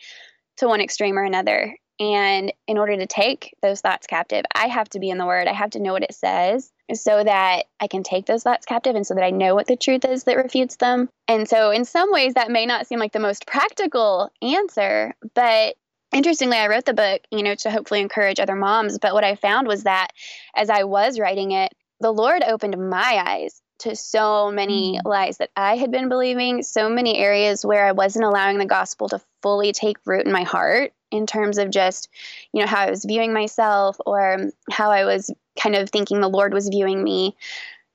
to 0.58 0.68
one 0.68 0.82
extreme 0.82 1.18
or 1.18 1.24
another. 1.24 1.76
And 2.00 2.52
in 2.68 2.78
order 2.78 2.98
to 2.98 3.06
take 3.06 3.56
those 3.62 3.80
thoughts 3.80 4.06
captive, 4.08 4.44
I 4.54 4.68
have 4.68 4.90
to 4.90 5.00
be 5.00 5.10
in 5.10 5.18
the 5.18 5.26
Word. 5.26 5.48
I 5.48 5.54
have 5.54 5.70
to 5.72 5.80
know 5.80 5.94
what 5.94 6.04
it 6.04 6.14
says 6.14 6.72
so 6.94 7.24
that 7.24 7.66
I 7.80 7.88
can 7.88 8.04
take 8.04 8.26
those 8.26 8.44
thoughts 8.44 8.66
captive 8.66 8.96
and 8.96 9.08
so 9.08 9.14
that 9.16 9.24
I 9.24 9.32
know 9.32 9.56
what 9.56 9.68
the 9.68 9.78
truth 9.78 10.04
is 10.04 10.26
that 10.26 10.38
refutes 10.38 10.76
them. 10.76 11.10
And 11.28 11.48
so, 11.48 11.72
in 11.72 11.86
some 11.86 12.12
ways, 12.12 12.34
that 12.34 12.52
may 12.52 12.66
not 12.66 12.86
seem 12.86 13.00
like 13.00 13.14
the 13.14 13.20
most 13.20 13.48
practical 13.48 14.30
answer, 14.42 15.16
but 15.34 15.76
interestingly, 16.14 16.58
I 16.58 16.68
wrote 16.68 16.86
the 16.86 16.94
book, 16.94 17.22
you 17.32 17.44
know, 17.44 17.56
to 17.56 17.72
hopefully 17.72 18.02
encourage 18.02 18.40
other 18.40 18.56
moms. 18.56 19.00
But 19.00 19.14
what 19.14 19.24
I 19.24 19.36
found 19.36 19.68
was 19.68 19.84
that 19.84 20.10
as 20.54 20.70
I 20.70 20.84
was 20.84 21.18
writing 21.18 21.52
it, 21.52 21.74
the 22.02 22.12
Lord 22.12 22.44
opened 22.44 22.78
my 22.90 23.24
eyes 23.26 23.62
to 23.80 23.96
so 23.96 24.52
many 24.52 24.98
mm. 24.98 25.02
lies 25.06 25.38
that 25.38 25.52
I 25.56 25.76
had 25.76 25.92
been 25.92 26.10
believing, 26.10 26.64
so 26.64 26.90
many 26.90 27.18
areas 27.18 27.66
where 27.66 27.86
I 27.86 27.92
wasn't 27.92 28.26
allowing 28.26 28.58
the 28.58 28.66
gospel 28.66 29.10
to 29.10 29.22
fully 29.42 29.72
take 29.72 29.98
root 30.06 30.26
in 30.26 30.32
my 30.32 30.44
heart 30.44 30.94
in 31.12 31.26
terms 31.26 31.58
of 31.58 31.70
just, 31.70 32.10
you 32.52 32.62
know, 32.62 32.68
how 32.68 32.82
I 32.82 32.90
was 32.90 33.06
viewing 33.06 33.34
myself 33.34 33.98
or 34.06 34.52
how 34.72 34.92
I 34.92 35.06
was 35.06 35.32
kind 35.60 35.76
of 35.76 35.90
thinking 35.90 36.22
the 36.22 36.30
Lord 36.30 36.54
was 36.54 36.70
viewing 36.70 37.04
me. 37.04 37.36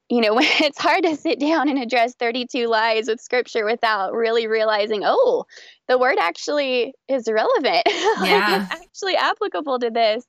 You 0.08 0.20
know, 0.20 0.38
it's 0.40 0.78
hard 0.78 1.04
to 1.04 1.16
sit 1.16 1.40
down 1.40 1.68
and 1.68 1.78
address 1.78 2.14
32 2.14 2.66
lies 2.66 3.08
with 3.08 3.20
scripture 3.20 3.64
without 3.64 4.12
really 4.12 4.46
realizing, 4.46 5.02
oh, 5.04 5.44
the 5.88 5.98
word 5.98 6.18
actually 6.18 6.94
is 7.08 7.28
relevant. 7.28 7.82
Yeah. 7.86 8.20
like 8.20 8.62
it's 8.62 8.82
actually 8.82 9.16
applicable 9.16 9.78
to 9.80 9.90
this. 9.90 10.24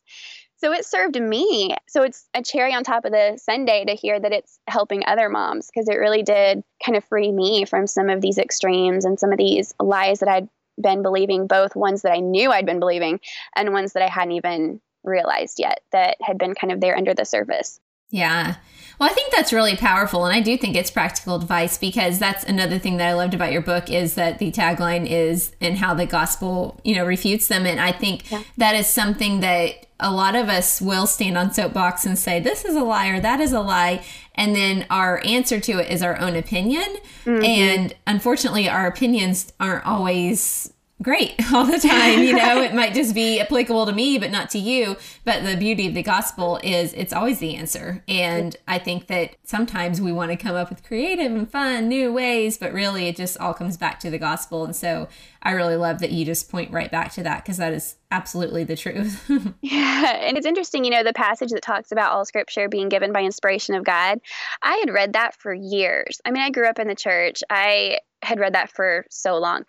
So 0.62 0.72
it 0.72 0.86
served 0.86 1.20
me. 1.20 1.76
So 1.88 2.04
it's 2.04 2.30
a 2.36 2.44
cherry 2.44 2.72
on 2.72 2.84
top 2.84 3.04
of 3.04 3.12
the 3.12 3.40
sundae 3.42 3.86
to 3.86 3.96
hear 3.96 4.20
that 4.20 4.32
it's 4.32 4.60
helping 4.68 5.04
other 5.08 5.28
moms 5.28 5.72
because 5.74 5.90
it 5.90 5.96
really 5.96 6.22
did 6.22 6.64
kind 6.86 6.96
of 6.96 7.04
free 7.06 7.32
me 7.32 7.66
from 7.66 7.88
some 7.88 8.10
of 8.10 8.22
these 8.22 8.38
extremes 8.38 9.04
and 9.04 9.20
some 9.20 9.32
of 9.32 9.40
these 9.40 9.74
lies 9.80 10.20
that 10.20 10.30
I'd 10.30 10.48
been 10.80 11.02
believing, 11.02 11.48
both 11.48 11.76
ones 11.76 12.04
that 12.04 12.12
I 12.12 12.20
knew 12.20 12.52
I'd 12.52 12.68
been 12.68 12.80
believing 12.80 13.20
and 13.56 13.74
ones 13.74 13.94
that 13.94 14.04
I 14.04 14.08
hadn't 14.08 14.34
even 14.34 14.80
realized 15.04 15.58
yet 15.58 15.82
that 15.94 16.18
had 16.22 16.38
been 16.38 16.54
kind 16.54 16.72
of 16.72 16.80
there 16.80 16.96
under 16.96 17.16
the 17.16 17.26
surface. 17.26 17.80
Yeah. 18.12 18.58
Well, 19.00 19.10
I 19.10 19.14
think 19.14 19.34
that's 19.34 19.52
really 19.52 19.76
powerful. 19.76 20.26
And 20.26 20.36
I 20.36 20.42
do 20.42 20.56
think 20.58 20.76
it's 20.76 20.92
practical 20.92 21.36
advice 21.36 21.80
because 21.80 22.20
that's 22.20 22.44
another 22.44 22.78
thing 22.78 22.98
that 22.98 23.08
I 23.08 23.14
loved 23.14 23.34
about 23.34 23.52
your 23.52 23.64
book 23.64 23.90
is 23.90 24.14
that 24.14 24.38
the 24.38 24.52
tagline 24.52 25.10
is 25.10 25.54
and 25.60 25.78
how 25.80 25.96
the 25.96 26.06
gospel, 26.06 26.80
you 26.84 26.94
know, 26.94 27.06
refutes 27.06 27.48
them. 27.48 27.66
And 27.66 27.80
I 27.80 27.94
think 27.94 28.30
yeah. 28.30 28.44
that 28.58 28.76
is 28.76 28.86
something 28.86 29.40
that 29.40 29.88
a 30.02 30.12
lot 30.12 30.36
of 30.36 30.50
us 30.50 30.82
will 30.82 31.08
stand 31.08 31.38
on 31.38 31.54
soapbox 31.54 32.06
and 32.06 32.18
say, 32.18 32.40
this 32.40 32.66
is 32.66 32.76
a 32.76 32.84
lie 32.84 33.08
or 33.08 33.20
that 33.20 33.40
is 33.40 33.54
a 33.54 33.62
lie. 33.62 34.04
And 34.36 34.56
then 34.56 34.86
our 34.90 35.22
answer 35.26 35.60
to 35.60 35.80
it 35.80 35.92
is 35.92 36.02
our 36.02 36.20
own 36.20 36.36
opinion. 36.36 36.98
Mm-hmm. 37.26 37.44
And 37.44 37.96
unfortunately, 38.08 38.68
our 38.68 38.88
opinions 38.88 39.54
aren't 39.60 39.86
always 39.86 40.74
great 41.02 41.34
all 41.54 41.66
the 41.66 41.80
time. 41.80 42.24
You 42.24 42.36
know, 42.36 42.62
it 42.64 42.74
might 42.74 42.94
just 42.94 43.14
be 43.14 43.40
applicable 43.40 43.86
to 43.86 43.94
me, 43.94 44.18
but 44.18 44.32
not 44.32 44.50
to 44.52 44.60
you. 44.60 44.98
But 45.26 45.44
the 45.44 45.58
beauty 45.58 45.88
of 45.88 45.94
the 45.94 46.04
gospel 46.04 46.60
is 46.64 46.94
it's 46.94 47.14
always 47.14 47.40
the 47.40 47.56
answer. 47.56 48.04
And 48.08 48.56
I 48.68 48.80
think 48.80 49.08
that 49.08 49.36
sometimes 49.44 50.02
we 50.02 50.12
want 50.12 50.32
to 50.32 50.38
come 50.38 50.56
up 50.56 50.70
with 50.70 50.84
creative 50.84 51.32
and 51.32 51.50
fun, 51.50 51.88
new 51.88 52.12
ways, 52.12 52.58
but 52.58 52.74
really 52.74 53.08
it 53.08 53.16
just 53.16 53.38
all 53.38 53.54
comes 53.54 53.78
back 53.78 54.00
to 54.02 54.10
the 54.10 54.20
gospel. 54.20 54.64
And 54.64 54.76
so 54.76 55.08
I 55.44 55.52
really 55.52 55.76
love 55.76 56.00
that 56.00 56.12
you 56.12 56.26
just 56.26 56.50
point 56.52 56.72
right 56.72 56.92
back 56.92 57.12
to 57.14 57.24
that 57.24 57.44
because 57.44 57.58
that 57.58 57.74
is 57.74 57.96
absolutely 58.12 58.64
the 58.64 58.76
truth. 58.76 59.30
yeah. 59.62 60.18
And 60.22 60.38
it's 60.38 60.46
interesting, 60.46 60.84
you 60.86 60.92
know, 60.92 61.04
the 61.04 61.14
passage 61.14 61.50
that 61.52 61.62
talks 61.62 61.92
about 61.92 62.12
all 62.12 62.26
scripture 62.26 62.70
being 62.70 62.90
given 62.90 63.12
by 63.12 63.22
inspiration 63.22 63.76
of 63.76 63.84
God. 63.84 64.20
I 64.62 64.78
had 64.78 64.94
read 64.94 65.14
that 65.14 65.36
for 65.36 65.54
years. 65.54 66.22
I 66.26 66.32
mean, 66.32 66.42
I 66.42 66.52
grew 66.52 66.68
up 66.68 66.80
in 66.80 66.88
the 66.88 66.96
church. 66.96 67.44
I 67.50 68.00
had 68.22 68.40
read 68.40 68.54
that 68.54 68.72
for 68.72 69.06
so 69.10 69.38
long, 69.38 69.64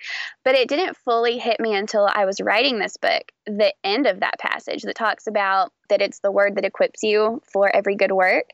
but 0.44 0.54
it 0.54 0.68
didn't 0.68 0.96
fully 0.98 1.38
hit 1.38 1.58
me 1.58 1.74
until 1.74 2.08
I 2.12 2.26
was 2.26 2.40
writing 2.40 2.78
this 2.78 2.96
book. 2.96 3.32
The 3.46 3.72
end 3.82 4.06
of 4.06 4.20
that 4.20 4.38
passage 4.38 4.82
that 4.82 4.94
talks 4.94 5.26
about 5.26 5.72
that 5.88 6.02
it's 6.02 6.20
the 6.20 6.30
word 6.30 6.56
that 6.56 6.64
equips 6.64 7.02
you 7.02 7.40
for 7.50 7.74
every 7.74 7.96
good 7.96 8.12
work. 8.12 8.50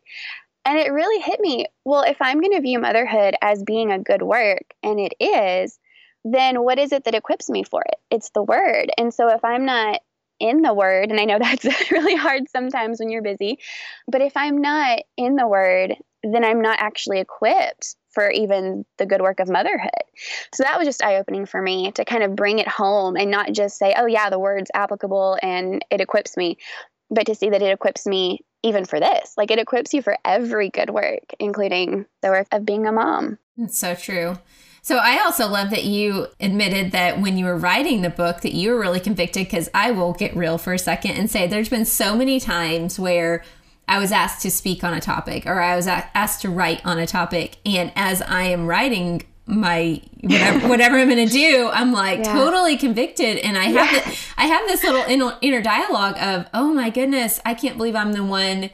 And 0.64 0.78
it 0.78 0.92
really 0.92 1.20
hit 1.20 1.40
me. 1.40 1.66
Well, 1.84 2.02
if 2.02 2.18
I'm 2.20 2.40
going 2.40 2.52
to 2.52 2.60
view 2.60 2.78
motherhood 2.78 3.34
as 3.42 3.62
being 3.62 3.90
a 3.90 3.98
good 3.98 4.22
work, 4.22 4.62
and 4.82 5.00
it 5.00 5.14
is, 5.18 5.78
then 6.24 6.62
what 6.62 6.78
is 6.78 6.92
it 6.92 7.04
that 7.04 7.14
equips 7.14 7.48
me 7.48 7.64
for 7.64 7.82
it? 7.82 7.96
It's 8.10 8.30
the 8.30 8.42
word. 8.42 8.90
And 8.98 9.12
so 9.12 9.28
if 9.28 9.44
I'm 9.44 9.64
not 9.64 10.00
in 10.40 10.62
the 10.62 10.74
word, 10.74 11.10
and 11.10 11.20
I 11.20 11.24
know 11.24 11.38
that's 11.40 11.64
really 11.90 12.16
hard 12.16 12.44
sometimes 12.48 13.00
when 13.00 13.10
you're 13.10 13.22
busy, 13.22 13.58
but 14.06 14.20
if 14.22 14.36
I'm 14.36 14.58
not 14.58 15.00
in 15.16 15.36
the 15.36 15.48
word, 15.48 15.94
then 16.22 16.44
I'm 16.44 16.62
not 16.62 16.80
actually 16.80 17.20
equipped 17.20 17.96
for 18.10 18.30
even 18.30 18.84
the 18.96 19.06
good 19.06 19.20
work 19.20 19.38
of 19.38 19.48
motherhood. 19.48 19.90
So 20.52 20.64
that 20.64 20.78
was 20.78 20.86
just 20.86 21.04
eye 21.04 21.16
opening 21.16 21.46
for 21.46 21.60
me 21.62 21.92
to 21.92 22.04
kind 22.04 22.24
of 22.24 22.34
bring 22.34 22.58
it 22.58 22.66
home 22.66 23.16
and 23.16 23.30
not 23.30 23.52
just 23.52 23.78
say, 23.78 23.94
oh, 23.96 24.06
yeah, 24.06 24.30
the 24.30 24.38
word's 24.38 24.70
applicable 24.74 25.38
and 25.42 25.84
it 25.90 26.00
equips 26.00 26.36
me, 26.36 26.56
but 27.10 27.26
to 27.26 27.34
see 27.34 27.50
that 27.50 27.62
it 27.62 27.72
equips 27.72 28.06
me 28.06 28.40
even 28.64 28.84
for 28.84 28.98
this. 28.98 29.34
Like 29.36 29.52
it 29.52 29.60
equips 29.60 29.94
you 29.94 30.02
for 30.02 30.16
every 30.24 30.70
good 30.70 30.90
work, 30.90 31.32
including 31.38 32.06
the 32.22 32.30
work 32.30 32.48
of 32.50 32.64
being 32.64 32.86
a 32.86 32.92
mom. 32.92 33.38
It's 33.56 33.78
so 33.78 33.94
true. 33.94 34.38
So 34.88 34.96
I 34.96 35.18
also 35.18 35.46
love 35.48 35.68
that 35.68 35.84
you 35.84 36.28
admitted 36.40 36.92
that 36.92 37.20
when 37.20 37.36
you 37.36 37.44
were 37.44 37.58
writing 37.58 38.00
the 38.00 38.08
book 38.08 38.40
that 38.40 38.54
you 38.54 38.70
were 38.70 38.80
really 38.80 39.00
convicted 39.00 39.44
because 39.44 39.68
I 39.74 39.90
will 39.90 40.14
get 40.14 40.34
real 40.34 40.56
for 40.56 40.72
a 40.72 40.78
second 40.78 41.10
and 41.10 41.30
say 41.30 41.46
there's 41.46 41.68
been 41.68 41.84
so 41.84 42.16
many 42.16 42.40
times 42.40 42.98
where 42.98 43.44
I 43.86 43.98
was 43.98 44.12
asked 44.12 44.40
to 44.44 44.50
speak 44.50 44.82
on 44.82 44.94
a 44.94 45.00
topic 45.02 45.44
or 45.44 45.60
I 45.60 45.76
was 45.76 45.86
asked 45.86 46.40
to 46.40 46.48
write 46.48 46.86
on 46.86 46.98
a 46.98 47.06
topic 47.06 47.58
and 47.66 47.92
as 47.96 48.22
I 48.22 48.44
am 48.44 48.66
writing 48.66 49.24
my 49.44 50.00
whatever, 50.22 50.68
whatever 50.70 50.96
I'm 50.96 51.10
going 51.10 51.28
to 51.28 51.34
do, 51.34 51.68
I'm 51.70 51.92
like 51.92 52.20
yeah. 52.20 52.32
totally 52.32 52.76
convicted, 52.76 53.38
and 53.38 53.56
I 53.56 53.64
have 53.64 53.92
yeah. 53.92 54.10
the, 54.10 54.18
I 54.36 54.46
have 54.46 54.68
this 54.68 54.84
little 54.84 55.04
inner, 55.08 55.36
inner 55.40 55.62
dialogue 55.62 56.16
of, 56.18 56.46
oh 56.52 56.72
my 56.72 56.90
goodness, 56.90 57.40
I 57.46 57.54
can't 57.54 57.76
believe 57.76 57.96
I'm 57.96 58.12
the 58.12 58.24
one 58.24 58.68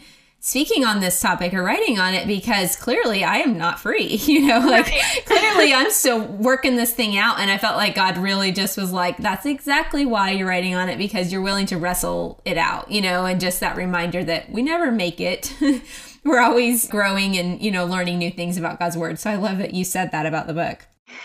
speaking 0.46 0.84
on 0.84 1.00
this 1.00 1.18
topic 1.22 1.54
or 1.54 1.62
writing 1.62 1.98
on 1.98 2.12
it 2.12 2.26
because 2.26 2.76
clearly 2.76 3.24
I 3.24 3.38
am 3.38 3.56
not 3.56 3.80
free. 3.80 4.20
You 4.34 4.48
know, 4.48 4.58
like 4.58 4.86
right. 4.86 5.22
clearly 5.26 5.72
I'm 5.72 5.90
still 5.90 6.24
working 6.26 6.76
this 6.76 6.92
thing 6.92 7.16
out. 7.16 7.38
And 7.38 7.50
I 7.50 7.58
felt 7.58 7.76
like 7.76 7.94
God 7.94 8.18
really 8.18 8.50
just 8.50 8.76
was 8.76 8.90
like, 8.90 9.16
that's 9.18 9.46
exactly 9.46 10.04
why 10.04 10.30
you're 10.30 10.48
writing 10.48 10.74
on 10.74 10.88
it 10.88 10.98
because 10.98 11.32
you're 11.32 11.40
willing 11.40 11.66
to 11.66 11.78
wrestle 11.78 12.40
it 12.44 12.58
out, 12.58 12.90
you 12.90 13.00
know, 13.00 13.26
and 13.26 13.40
just 13.40 13.60
that 13.60 13.76
reminder 13.76 14.24
that 14.24 14.50
we 14.50 14.62
never 14.62 14.90
make 14.90 15.20
it. 15.20 15.54
We're 16.24 16.40
always 16.40 16.88
growing 16.88 17.36
and, 17.36 17.62
you 17.62 17.70
know, 17.70 17.86
learning 17.86 18.18
new 18.18 18.30
things 18.30 18.56
about 18.56 18.80
God's 18.80 18.96
word. 18.96 19.20
So 19.20 19.30
I 19.30 19.36
love 19.36 19.58
that 19.58 19.72
you 19.72 19.84
said 19.84 20.10
that 20.10 20.26
about 20.26 20.46
the 20.48 20.54
book. 20.54 20.86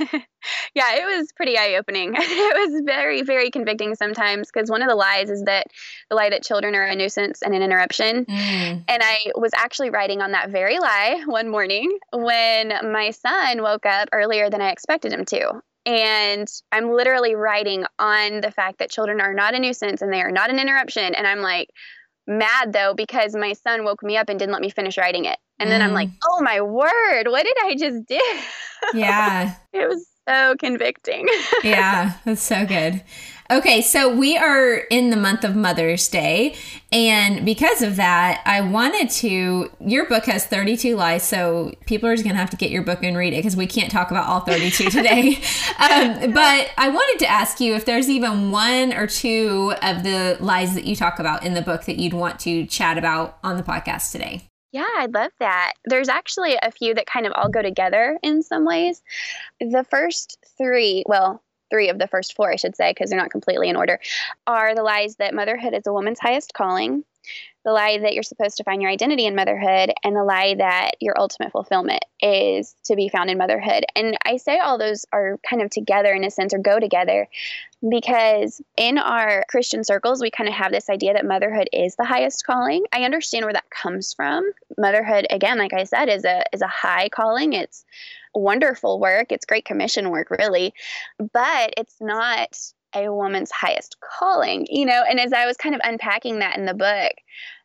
yeah, 0.74 0.95
it 0.95 1.17
was 1.17 1.31
pretty 1.33 1.57
eye 1.57 1.75
opening. 1.75 2.13
it 2.17 2.71
was 2.71 2.81
very, 2.86 3.21
very 3.21 3.50
convicting 3.50 3.95
sometimes 3.95 4.50
because 4.51 4.69
one 4.69 4.81
of 4.81 4.89
the 4.89 4.95
lies 4.95 5.29
is 5.29 5.43
that 5.43 5.67
the 6.09 6.15
lie 6.15 6.29
that 6.29 6.43
children 6.43 6.75
are 6.75 6.86
a 6.86 6.95
nuisance 6.95 7.41
and 7.41 7.53
an 7.53 7.62
interruption. 7.62 8.25
Mm. 8.25 8.83
And 8.88 9.03
I 9.03 9.31
was 9.36 9.51
actually 9.55 9.89
writing 9.89 10.21
on 10.21 10.31
that 10.31 10.50
very 10.50 10.79
lie 10.79 11.24
one 11.25 11.50
morning 11.50 11.98
when 12.13 12.74
my 12.91 13.12
son 13.12 13.62
woke 13.62 13.86
up 13.86 14.09
earlier 14.12 14.50
than 14.50 14.62
I 14.62 14.69
expected 14.69 15.13
him 15.13 15.25
to. 15.25 15.62
And 15.86 16.48
I'm 16.71 16.91
literally 16.91 17.36
writing 17.36 17.86
on 17.98 18.41
the 18.41 18.51
fact 18.51 18.79
that 18.79 18.91
children 18.91 19.21
are 19.21 19.33
not 19.33 19.55
a 19.55 19.59
nuisance 19.59 20.01
and 20.01 20.12
they 20.12 20.21
are 20.21 20.31
not 20.31 20.50
an 20.50 20.59
interruption. 20.59 21.15
And 21.15 21.25
I'm 21.25 21.39
like, 21.39 21.69
mad 22.29 22.71
though 22.71 22.93
because 22.93 23.36
my 23.36 23.53
son 23.53 23.83
woke 23.83 24.03
me 24.03 24.15
up 24.15 24.29
and 24.29 24.39
didn't 24.39 24.53
let 24.53 24.62
me 24.62 24.69
finish 24.69 24.98
writing 24.98 25.25
it. 25.25 25.38
And 25.62 25.69
then 25.69 25.81
I'm 25.81 25.91
like, 25.91 26.07
mm. 26.07 26.17
oh 26.25 26.41
my 26.41 26.62
word, 26.62 27.27
what 27.27 27.43
did 27.43 27.57
I 27.62 27.75
just 27.75 28.05
do? 28.05 28.21
Yeah. 28.93 29.55
it 29.74 29.89
was 29.89 30.07
so 30.29 30.55
convicting. 30.57 31.27
yeah, 31.63 32.13
that's 32.25 32.41
so 32.41 32.65
good. 32.65 33.03
Okay, 33.51 33.81
so 33.81 34.15
we 34.15 34.38
are 34.38 34.75
in 34.75 35.09
the 35.09 35.15
month 35.15 35.43
of 35.43 35.55
Mother's 35.55 36.07
Day. 36.07 36.55
And 36.91 37.43
because 37.43 37.81
of 37.81 37.95
that, 37.95 38.43
I 38.45 38.62
wanted 38.62 39.09
to. 39.09 39.71
Your 39.79 40.05
book 40.05 40.25
has 40.25 40.45
32 40.45 40.95
lies, 40.95 41.24
so 41.24 41.74
people 41.88 42.07
are 42.07 42.13
just 42.13 42.24
going 42.24 42.36
to 42.36 42.39
have 42.39 42.51
to 42.51 42.57
get 42.57 42.69
your 42.69 42.83
book 42.83 43.03
and 43.03 43.17
read 43.17 43.33
it 43.33 43.38
because 43.38 43.55
we 43.55 43.65
can't 43.65 43.91
talk 43.91 44.12
about 44.12 44.27
all 44.27 44.41
32 44.41 44.89
today. 44.91 45.41
um, 45.79 46.31
but 46.33 46.69
I 46.77 46.89
wanted 46.89 47.25
to 47.25 47.27
ask 47.27 47.59
you 47.59 47.74
if 47.74 47.86
there's 47.86 48.07
even 48.07 48.51
one 48.51 48.93
or 48.93 49.07
two 49.07 49.74
of 49.81 50.03
the 50.03 50.38
lies 50.39 50.75
that 50.75 50.86
you 50.86 50.95
talk 50.95 51.17
about 51.17 51.43
in 51.43 51.55
the 51.55 51.63
book 51.63 51.86
that 51.86 51.98
you'd 51.98 52.13
want 52.13 52.39
to 52.41 52.67
chat 52.67 53.00
about 53.00 53.39
on 53.43 53.57
the 53.57 53.63
podcast 53.63 54.12
today. 54.12 54.49
Yeah, 54.71 54.88
I'd 54.97 55.13
love 55.13 55.31
that. 55.39 55.73
There's 55.85 56.09
actually 56.09 56.57
a 56.61 56.71
few 56.71 56.93
that 56.93 57.07
kind 57.07 57.25
of 57.25 57.33
all 57.35 57.49
go 57.49 57.61
together 57.61 58.19
in 58.21 58.43
some 58.43 58.65
ways. 58.65 59.01
The 59.59 59.85
first 59.89 60.38
three, 60.57 61.03
well, 61.07 61.41
three 61.71 61.89
of 61.89 61.97
the 61.97 62.07
first 62.07 62.35
four, 62.35 62.51
I 62.51 62.55
should 62.55 62.75
say, 62.75 62.91
because 62.91 63.09
they're 63.09 63.19
not 63.19 63.31
completely 63.31 63.69
in 63.69 63.75
order, 63.75 63.99
are 64.45 64.75
the 64.75 64.83
lies 64.83 65.15
that 65.15 65.33
motherhood 65.33 65.73
is 65.73 65.88
a 65.88 65.93
woman's 65.93 66.19
highest 66.19 66.53
calling, 66.53 67.03
the 67.69 67.73
lie 67.73 67.99
that 67.99 68.15
you're 68.15 68.23
supposed 68.23 68.57
to 68.57 68.63
find 68.63 68.81
your 68.81 68.89
identity 68.89 69.27
in 69.27 69.35
motherhood, 69.35 69.93
and 70.03 70.15
the 70.15 70.23
lie 70.23 70.55
that 70.57 70.93
your 70.99 71.13
ultimate 71.19 71.51
fulfillment 71.51 72.03
is 72.19 72.73
to 72.85 72.95
be 72.95 73.09
found 73.09 73.29
in 73.29 73.38
motherhood. 73.38 73.85
And 73.95 74.17
I 74.25 74.38
say 74.38 74.57
all 74.57 74.79
those 74.79 75.05
are 75.13 75.38
kind 75.47 75.61
of 75.61 75.69
together 75.69 76.11
in 76.11 76.23
a 76.23 76.31
sense 76.31 76.51
or 76.51 76.57
go 76.57 76.79
together 76.79 77.27
because 77.88 78.59
in 78.75 78.97
our 78.97 79.45
Christian 79.49 79.83
circles, 79.83 80.19
we 80.19 80.31
kind 80.31 80.49
of 80.49 80.55
have 80.55 80.71
this 80.71 80.89
idea 80.89 81.13
that 81.13 81.27
motherhood 81.27 81.69
is 81.71 81.95
the 81.95 82.05
highest 82.05 82.43
calling. 82.43 82.85
I 82.91 83.03
understand 83.03 83.45
where 83.45 83.53
that 83.53 83.69
comes 83.69 84.15
from. 84.15 84.51
Motherhood, 84.79 85.27
again, 85.29 85.59
like 85.59 85.73
I 85.73 85.83
said, 85.83 86.09
is 86.09 86.25
a 86.25 86.45
is 86.51 86.63
a 86.63 86.67
high 86.67 87.09
calling. 87.09 87.53
It's 87.53 87.85
wonderful 88.33 88.99
work. 88.99 89.31
It's 89.31 89.45
great 89.45 89.65
commission 89.65 90.09
work, 90.09 90.31
really, 90.31 90.73
but 91.19 91.75
it's 91.77 91.97
not 92.01 92.57
a 92.95 93.13
woman's 93.13 93.51
highest 93.51 93.97
calling, 93.99 94.65
you 94.69 94.85
know. 94.85 95.03
And 95.07 95.19
as 95.19 95.33
I 95.33 95.45
was 95.45 95.57
kind 95.57 95.75
of 95.75 95.81
unpacking 95.83 96.39
that 96.39 96.57
in 96.57 96.65
the 96.65 96.73
book, 96.73 97.13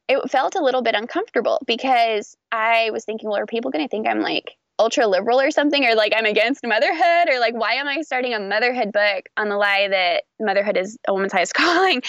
it 0.08 0.30
felt 0.30 0.54
a 0.54 0.62
little 0.62 0.82
bit 0.82 0.94
uncomfortable 0.94 1.60
because 1.66 2.36
I 2.52 2.90
was 2.90 3.04
thinking, 3.04 3.28
well, 3.28 3.38
are 3.38 3.46
people 3.46 3.70
going 3.70 3.84
to 3.84 3.88
think 3.88 4.06
I'm 4.06 4.20
like 4.20 4.56
ultra 4.78 5.06
liberal 5.06 5.40
or 5.40 5.50
something, 5.50 5.84
or 5.86 5.94
like 5.94 6.12
I'm 6.16 6.26
against 6.26 6.66
motherhood, 6.66 7.28
or 7.28 7.38
like 7.40 7.54
why 7.54 7.74
am 7.74 7.88
I 7.88 8.02
starting 8.02 8.34
a 8.34 8.40
motherhood 8.40 8.92
book 8.92 9.26
on 9.36 9.48
the 9.48 9.56
lie 9.56 9.88
that 9.88 10.24
motherhood 10.40 10.76
is 10.76 10.98
a 11.06 11.12
woman's 11.12 11.32
highest 11.32 11.54
calling? 11.54 12.02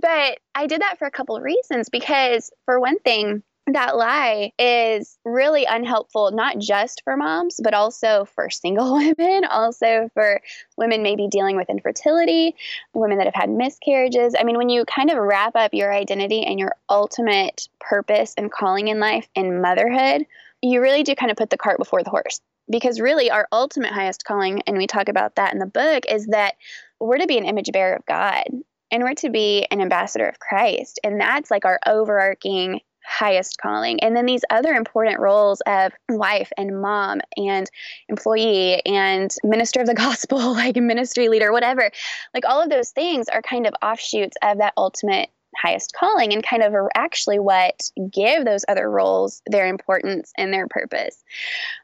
But 0.00 0.38
I 0.54 0.66
did 0.66 0.80
that 0.80 0.98
for 0.98 1.06
a 1.06 1.10
couple 1.10 1.36
of 1.36 1.42
reasons 1.42 1.88
because, 1.88 2.50
for 2.64 2.80
one 2.80 2.98
thing, 3.00 3.42
that 3.66 3.96
lie 3.96 4.52
is 4.58 5.18
really 5.24 5.64
unhelpful, 5.64 6.30
not 6.32 6.58
just 6.58 7.02
for 7.02 7.16
moms, 7.16 7.58
but 7.62 7.72
also 7.72 8.26
for 8.34 8.50
single 8.50 8.94
women, 9.18 9.44
also 9.44 10.10
for 10.14 10.40
women 10.76 11.02
maybe 11.02 11.28
dealing 11.28 11.56
with 11.56 11.70
infertility, 11.70 12.54
women 12.92 13.18
that 13.18 13.26
have 13.26 13.34
had 13.34 13.50
miscarriages. 13.50 14.34
I 14.38 14.44
mean, 14.44 14.58
when 14.58 14.68
you 14.68 14.84
kind 14.84 15.10
of 15.10 15.18
wrap 15.18 15.56
up 15.56 15.72
your 15.72 15.92
identity 15.92 16.44
and 16.44 16.58
your 16.58 16.74
ultimate 16.90 17.68
purpose 17.80 18.34
and 18.36 18.52
calling 18.52 18.88
in 18.88 19.00
life 19.00 19.28
in 19.34 19.62
motherhood, 19.62 20.26
you 20.60 20.80
really 20.80 21.02
do 21.02 21.14
kind 21.14 21.30
of 21.30 21.36
put 21.36 21.50
the 21.50 21.58
cart 21.58 21.78
before 21.78 22.02
the 22.02 22.10
horse. 22.10 22.40
Because 22.70 23.00
really, 23.00 23.30
our 23.30 23.46
ultimate 23.52 23.92
highest 23.92 24.24
calling, 24.24 24.62
and 24.66 24.78
we 24.78 24.86
talk 24.86 25.08
about 25.08 25.36
that 25.36 25.52
in 25.52 25.58
the 25.58 25.66
book, 25.66 26.04
is 26.08 26.26
that 26.28 26.54
we're 26.98 27.18
to 27.18 27.26
be 27.26 27.36
an 27.36 27.44
image 27.44 27.70
bearer 27.72 27.96
of 27.96 28.06
God 28.06 28.44
and 28.90 29.02
we're 29.02 29.14
to 29.14 29.28
be 29.28 29.66
an 29.70 29.80
ambassador 29.80 30.26
of 30.26 30.38
Christ. 30.38 31.00
And 31.04 31.20
that's 31.20 31.50
like 31.50 31.64
our 31.64 31.78
overarching 31.86 32.80
highest 33.04 33.58
calling. 33.58 34.00
And 34.00 34.16
then 34.16 34.26
these 34.26 34.44
other 34.50 34.72
important 34.72 35.20
roles 35.20 35.60
of 35.66 35.92
wife 36.08 36.50
and 36.56 36.80
mom 36.80 37.20
and 37.36 37.70
employee 38.08 38.82
and 38.86 39.34
minister 39.44 39.80
of 39.80 39.86
the 39.86 39.94
gospel, 39.94 40.52
like 40.52 40.76
ministry 40.76 41.28
leader, 41.28 41.52
whatever, 41.52 41.90
like 42.32 42.44
all 42.46 42.62
of 42.62 42.70
those 42.70 42.90
things 42.90 43.28
are 43.28 43.42
kind 43.42 43.66
of 43.66 43.74
offshoots 43.82 44.36
of 44.42 44.58
that 44.58 44.74
ultimate 44.76 45.30
highest 45.56 45.94
calling 45.98 46.32
and 46.32 46.44
kind 46.44 46.62
of 46.62 46.74
are 46.74 46.90
actually 46.94 47.38
what 47.38 47.88
give 48.10 48.44
those 48.44 48.64
other 48.68 48.90
roles 48.90 49.40
their 49.46 49.66
importance 49.66 50.32
and 50.36 50.52
their 50.52 50.66
purpose. 50.66 51.22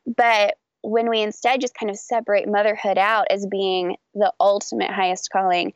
But 0.07 0.57
when 0.83 1.11
we 1.11 1.21
instead 1.21 1.61
just 1.61 1.75
kind 1.75 1.91
of 1.91 1.97
separate 1.97 2.49
motherhood 2.49 2.99
out 2.99 3.27
as 3.31 3.47
being 3.47 3.97
the 4.15 4.33
ultimate 4.41 4.91
highest 4.91 5.31
calling, 5.31 5.75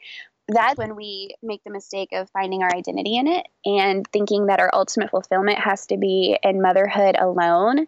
that's 0.49 0.79
when 0.79 0.97
we 0.97 1.35
make 1.43 1.63
the 1.65 1.71
mistake 1.71 2.11
of 2.13 2.31
finding 2.31 2.63
our 2.63 2.75
identity 2.75 3.17
in 3.17 3.29
it 3.29 3.47
and 3.65 4.07
thinking 4.13 4.47
that 4.47 4.61
our 4.61 4.71
ultimate 4.73 5.11
fulfillment 5.11 5.59
has 5.59 5.87
to 5.87 5.97
be 5.97 6.39
in 6.43 6.61
motherhood 6.61 7.17
alone. 7.19 7.87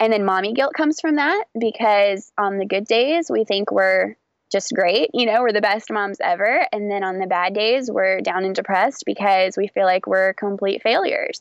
And 0.00 0.12
then 0.12 0.24
mommy 0.24 0.54
guilt 0.54 0.74
comes 0.74 1.00
from 1.00 1.16
that 1.16 1.44
because 1.58 2.32
on 2.38 2.58
the 2.58 2.66
good 2.66 2.86
days, 2.86 3.30
we 3.30 3.44
think 3.44 3.70
we're 3.70 4.16
just 4.50 4.72
great. 4.74 5.10
You 5.12 5.26
know, 5.26 5.42
we're 5.42 5.52
the 5.52 5.60
best 5.60 5.90
moms 5.90 6.18
ever. 6.20 6.66
And 6.72 6.90
then 6.90 7.04
on 7.04 7.18
the 7.18 7.26
bad 7.26 7.54
days, 7.54 7.90
we're 7.90 8.20
down 8.20 8.44
and 8.44 8.54
depressed 8.54 9.04
because 9.04 9.56
we 9.56 9.68
feel 9.68 9.84
like 9.84 10.06
we're 10.06 10.32
complete 10.34 10.82
failures. 10.82 11.40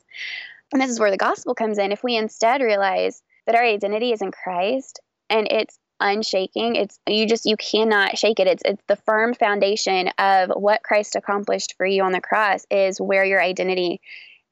And 0.71 0.81
this 0.81 0.89
is 0.89 1.00
where 1.00 1.12
the 1.12 1.17
gospel 1.17 1.55
comes 1.55 1.77
in. 1.77 1.91
If 1.91 2.03
we 2.03 2.15
instead 2.15 2.62
realize 2.62 3.21
that 3.45 3.55
our 3.55 3.63
identity 3.63 4.12
is 4.12 4.21
in 4.21 4.31
Christ 4.31 5.00
and 5.29 5.47
it's 5.50 5.77
unshaking. 6.03 6.75
It's 6.75 7.00
you 7.07 7.25
just 7.25 7.45
you 7.45 7.57
cannot 7.57 8.17
shake 8.17 8.39
it. 8.39 8.48
It's 8.48 8.62
it's 8.65 8.83
the 8.88 8.98
firm 8.98 9.33
foundation 9.33 10.10
of 10.19 10.50
what 10.50 10.83
Christ 10.83 11.15
accomplished 11.15 11.75
for 11.77 11.86
you 11.86 12.03
on 12.03 12.12
the 12.12 12.22
cross 12.22 12.65
is 12.69 13.00
where 13.00 13.25
your 13.25 13.41
identity 13.41 14.01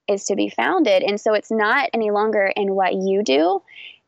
is 0.07 0.25
to 0.25 0.35
be 0.35 0.49
founded. 0.49 1.03
And 1.03 1.19
so 1.19 1.33
it's 1.33 1.51
not 1.51 1.89
any 1.93 2.09
longer 2.09 2.51
in 2.55 2.73
what 2.73 2.93
you 2.93 3.21
do, 3.23 3.61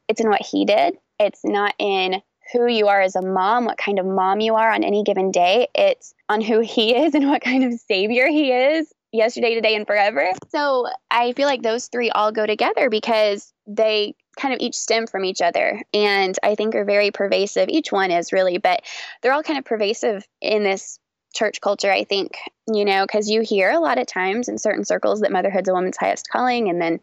it's 0.08 0.22
in 0.22 0.30
what 0.30 0.42
he 0.42 0.66
did. 0.66 0.98
It's 1.20 1.42
not 1.44 1.76
in 1.78 2.22
who 2.52 2.68
you 2.68 2.88
are 2.88 3.02
as 3.02 3.16
a 3.16 3.22
mom, 3.22 3.66
what 3.66 3.78
kind 3.78 4.00
of 4.00 4.06
mom 4.06 4.40
you 4.40 4.56
are 4.56 4.72
on 4.72 4.84
any 4.84 5.04
given 5.04 5.32
day. 5.32 5.68
It's 5.76 6.14
on 6.28 6.42
who 6.42 6.60
he 6.60 6.96
is 6.96 7.14
and 7.16 7.30
what 7.30 7.42
kind 7.42 7.64
of 7.64 7.80
savior 7.80 8.28
he 8.28 8.52
is 8.52 8.92
yesterday, 9.14 9.56
today, 9.56 9.76
and 9.76 9.88
forever. 9.88 10.32
So 10.50 10.88
I 11.10 11.32
feel 11.34 11.48
like 11.48 11.62
those 11.62 11.88
three 11.88 12.10
all 12.10 12.32
go 12.32 12.46
together 12.46 12.90
because 12.90 13.54
they 13.68 14.16
kind 14.36 14.54
of 14.54 14.60
each 14.60 14.76
stem 14.76 15.08
from 15.08 15.24
each 15.24 15.42
other 15.42 15.82
and 15.94 16.36
I 16.44 16.56
think 16.56 16.76
are 16.76 16.84
very 16.84 17.12
pervasive. 17.12 17.70
Each 17.70 17.92
one 17.92 18.12
is 18.12 18.34
really, 18.34 18.58
but 18.58 18.82
they're 19.22 19.34
all 19.34 19.44
kind 19.44 19.60
of 19.60 19.66
pervasive 19.66 20.28
in 20.42 20.64
this 20.64 21.00
church 21.34 21.62
culture, 21.62 21.92
I 21.92 22.04
think, 22.04 22.38
you 22.72 22.86
know, 22.86 23.06
because 23.06 23.30
you 23.30 23.42
hear 23.42 23.72
a 23.72 23.80
lot 23.80 23.98
of 23.98 24.06
times 24.06 24.48
in 24.48 24.58
certain 24.58 24.86
circles 24.86 25.22
that 25.22 25.32
motherhood's 25.32 25.68
a 25.68 25.74
woman's 25.74 25.98
highest 25.98 26.30
calling. 26.30 26.70
And 26.70 26.80
then 26.82 27.00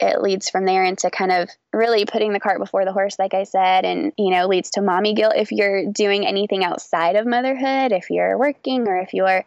it 0.00 0.22
leads 0.22 0.48
from 0.48 0.64
there 0.64 0.84
into 0.84 1.10
kind 1.10 1.32
of 1.32 1.50
really 1.72 2.04
putting 2.04 2.32
the 2.32 2.40
cart 2.40 2.60
before 2.60 2.84
the 2.84 2.92
horse, 2.92 3.18
like 3.18 3.34
I 3.34 3.42
said, 3.42 3.84
and, 3.84 4.12
you 4.16 4.30
know, 4.30 4.46
leads 4.46 4.70
to 4.70 4.82
mommy 4.82 5.14
guilt 5.14 5.34
if 5.36 5.50
you're 5.50 5.90
doing 5.90 6.26
anything 6.26 6.64
outside 6.64 7.16
of 7.16 7.26
motherhood, 7.26 7.92
if 7.92 8.08
you're 8.08 8.38
working 8.38 8.86
or 8.86 8.98
if 8.98 9.12
you're 9.12 9.44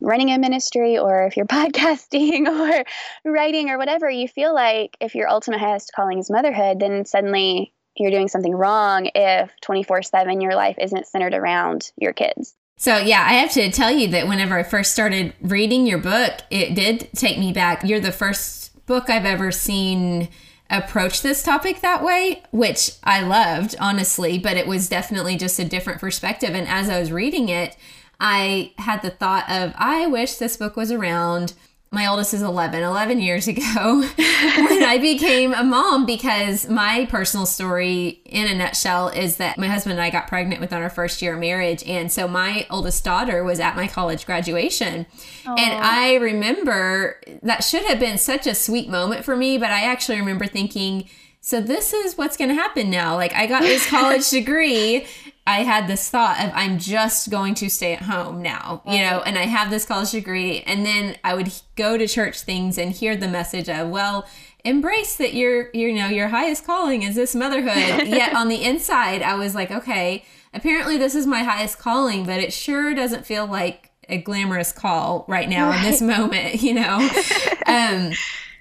running 0.00 0.30
a 0.30 0.38
ministry 0.38 0.98
or 0.98 1.26
if 1.26 1.36
you're 1.36 1.46
podcasting 1.46 2.46
or 2.46 2.84
writing 3.30 3.70
or 3.70 3.78
whatever, 3.78 4.10
you 4.10 4.28
feel 4.28 4.54
like 4.54 4.96
if 5.00 5.14
your 5.14 5.28
ultimate 5.28 5.60
highest 5.60 5.92
calling 5.94 6.18
is 6.18 6.30
motherhood, 6.30 6.80
then 6.80 7.04
suddenly 7.04 7.72
you're 7.96 8.10
doing 8.10 8.28
something 8.28 8.54
wrong 8.54 9.08
if 9.14 9.50
24 9.62 10.02
7 10.02 10.40
your 10.40 10.54
life 10.54 10.76
isn't 10.80 11.06
centered 11.06 11.34
around 11.34 11.92
your 11.96 12.12
kids. 12.12 12.54
So, 12.76 12.98
yeah, 12.98 13.24
I 13.24 13.34
have 13.34 13.52
to 13.52 13.70
tell 13.70 13.92
you 13.92 14.08
that 14.08 14.26
whenever 14.26 14.58
I 14.58 14.64
first 14.64 14.92
started 14.92 15.32
reading 15.40 15.86
your 15.86 15.98
book, 15.98 16.40
it 16.50 16.74
did 16.74 17.08
take 17.14 17.38
me 17.38 17.52
back. 17.52 17.84
You're 17.84 18.00
the 18.00 18.10
first 18.10 18.84
book 18.86 19.08
I've 19.08 19.24
ever 19.24 19.52
seen 19.52 20.28
approach 20.70 21.22
this 21.22 21.42
topic 21.42 21.82
that 21.82 22.02
way, 22.02 22.42
which 22.50 22.92
I 23.04 23.22
loved, 23.22 23.76
honestly, 23.78 24.38
but 24.38 24.56
it 24.56 24.66
was 24.66 24.88
definitely 24.88 25.36
just 25.36 25.58
a 25.58 25.64
different 25.64 26.00
perspective. 26.00 26.54
And 26.54 26.66
as 26.66 26.88
I 26.88 26.98
was 26.98 27.12
reading 27.12 27.48
it, 27.48 27.76
I 28.20 28.72
had 28.78 29.02
the 29.02 29.10
thought 29.10 29.50
of, 29.50 29.72
I 29.76 30.06
wish 30.06 30.36
this 30.36 30.56
book 30.56 30.76
was 30.76 30.90
around 30.90 31.54
my 31.94 32.08
oldest 32.08 32.34
is 32.34 32.42
11 32.42 32.82
11 32.82 33.20
years 33.20 33.46
ago 33.46 33.62
when 34.16 34.82
i 34.82 34.98
became 35.00 35.54
a 35.54 35.62
mom 35.62 36.04
because 36.04 36.68
my 36.68 37.06
personal 37.06 37.46
story 37.46 38.20
in 38.26 38.46
a 38.48 38.54
nutshell 38.54 39.08
is 39.08 39.36
that 39.36 39.56
my 39.56 39.68
husband 39.68 39.92
and 39.92 40.02
i 40.02 40.10
got 40.10 40.26
pregnant 40.26 40.60
within 40.60 40.82
our 40.82 40.90
first 40.90 41.22
year 41.22 41.34
of 41.34 41.40
marriage 41.40 41.84
and 41.84 42.10
so 42.10 42.26
my 42.26 42.66
oldest 42.68 43.04
daughter 43.04 43.44
was 43.44 43.60
at 43.60 43.76
my 43.76 43.86
college 43.86 44.26
graduation 44.26 45.06
Aww. 45.44 45.58
and 45.58 45.84
i 45.84 46.14
remember 46.16 47.20
that 47.42 47.62
should 47.62 47.84
have 47.84 48.00
been 48.00 48.18
such 48.18 48.46
a 48.46 48.54
sweet 48.54 48.88
moment 48.88 49.24
for 49.24 49.36
me 49.36 49.56
but 49.56 49.70
i 49.70 49.84
actually 49.84 50.18
remember 50.18 50.46
thinking 50.46 51.08
so 51.40 51.60
this 51.60 51.92
is 51.92 52.18
what's 52.18 52.36
going 52.36 52.48
to 52.48 52.54
happen 52.54 52.90
now 52.90 53.14
like 53.14 53.32
i 53.34 53.46
got 53.46 53.62
this 53.62 53.86
college 53.88 54.28
degree 54.30 55.06
I 55.46 55.62
had 55.62 55.88
this 55.88 56.08
thought 56.08 56.42
of 56.42 56.52
I'm 56.54 56.78
just 56.78 57.30
going 57.30 57.54
to 57.56 57.68
stay 57.68 57.92
at 57.92 58.02
home 58.02 58.40
now, 58.40 58.82
you 58.86 58.98
know, 58.98 59.22
and 59.26 59.36
I 59.36 59.42
have 59.42 59.68
this 59.68 59.84
college 59.84 60.12
degree. 60.12 60.62
And 60.62 60.86
then 60.86 61.16
I 61.22 61.34
would 61.34 61.52
go 61.76 61.98
to 61.98 62.06
church 62.08 62.40
things 62.40 62.78
and 62.78 62.92
hear 62.92 63.14
the 63.14 63.28
message 63.28 63.68
of, 63.68 63.90
well, 63.90 64.26
embrace 64.64 65.16
that 65.16 65.34
your, 65.34 65.68
you 65.74 65.92
know, 65.92 66.08
your 66.08 66.28
highest 66.28 66.64
calling 66.64 67.02
is 67.02 67.14
this 67.14 67.34
motherhood. 67.34 68.06
Yet 68.08 68.34
on 68.34 68.48
the 68.48 68.64
inside, 68.64 69.20
I 69.20 69.34
was 69.34 69.54
like, 69.54 69.70
okay, 69.70 70.24
apparently 70.54 70.96
this 70.96 71.14
is 71.14 71.26
my 71.26 71.42
highest 71.42 71.78
calling, 71.78 72.24
but 72.24 72.40
it 72.40 72.52
sure 72.52 72.94
doesn't 72.94 73.26
feel 73.26 73.46
like 73.46 73.90
a 74.08 74.18
glamorous 74.18 74.72
call 74.72 75.24
right 75.28 75.48
now 75.48 75.68
right. 75.68 75.84
in 75.84 75.90
this 75.90 76.00
moment, 76.00 76.54
you 76.62 76.72
know? 76.74 77.10
um, 77.66 78.12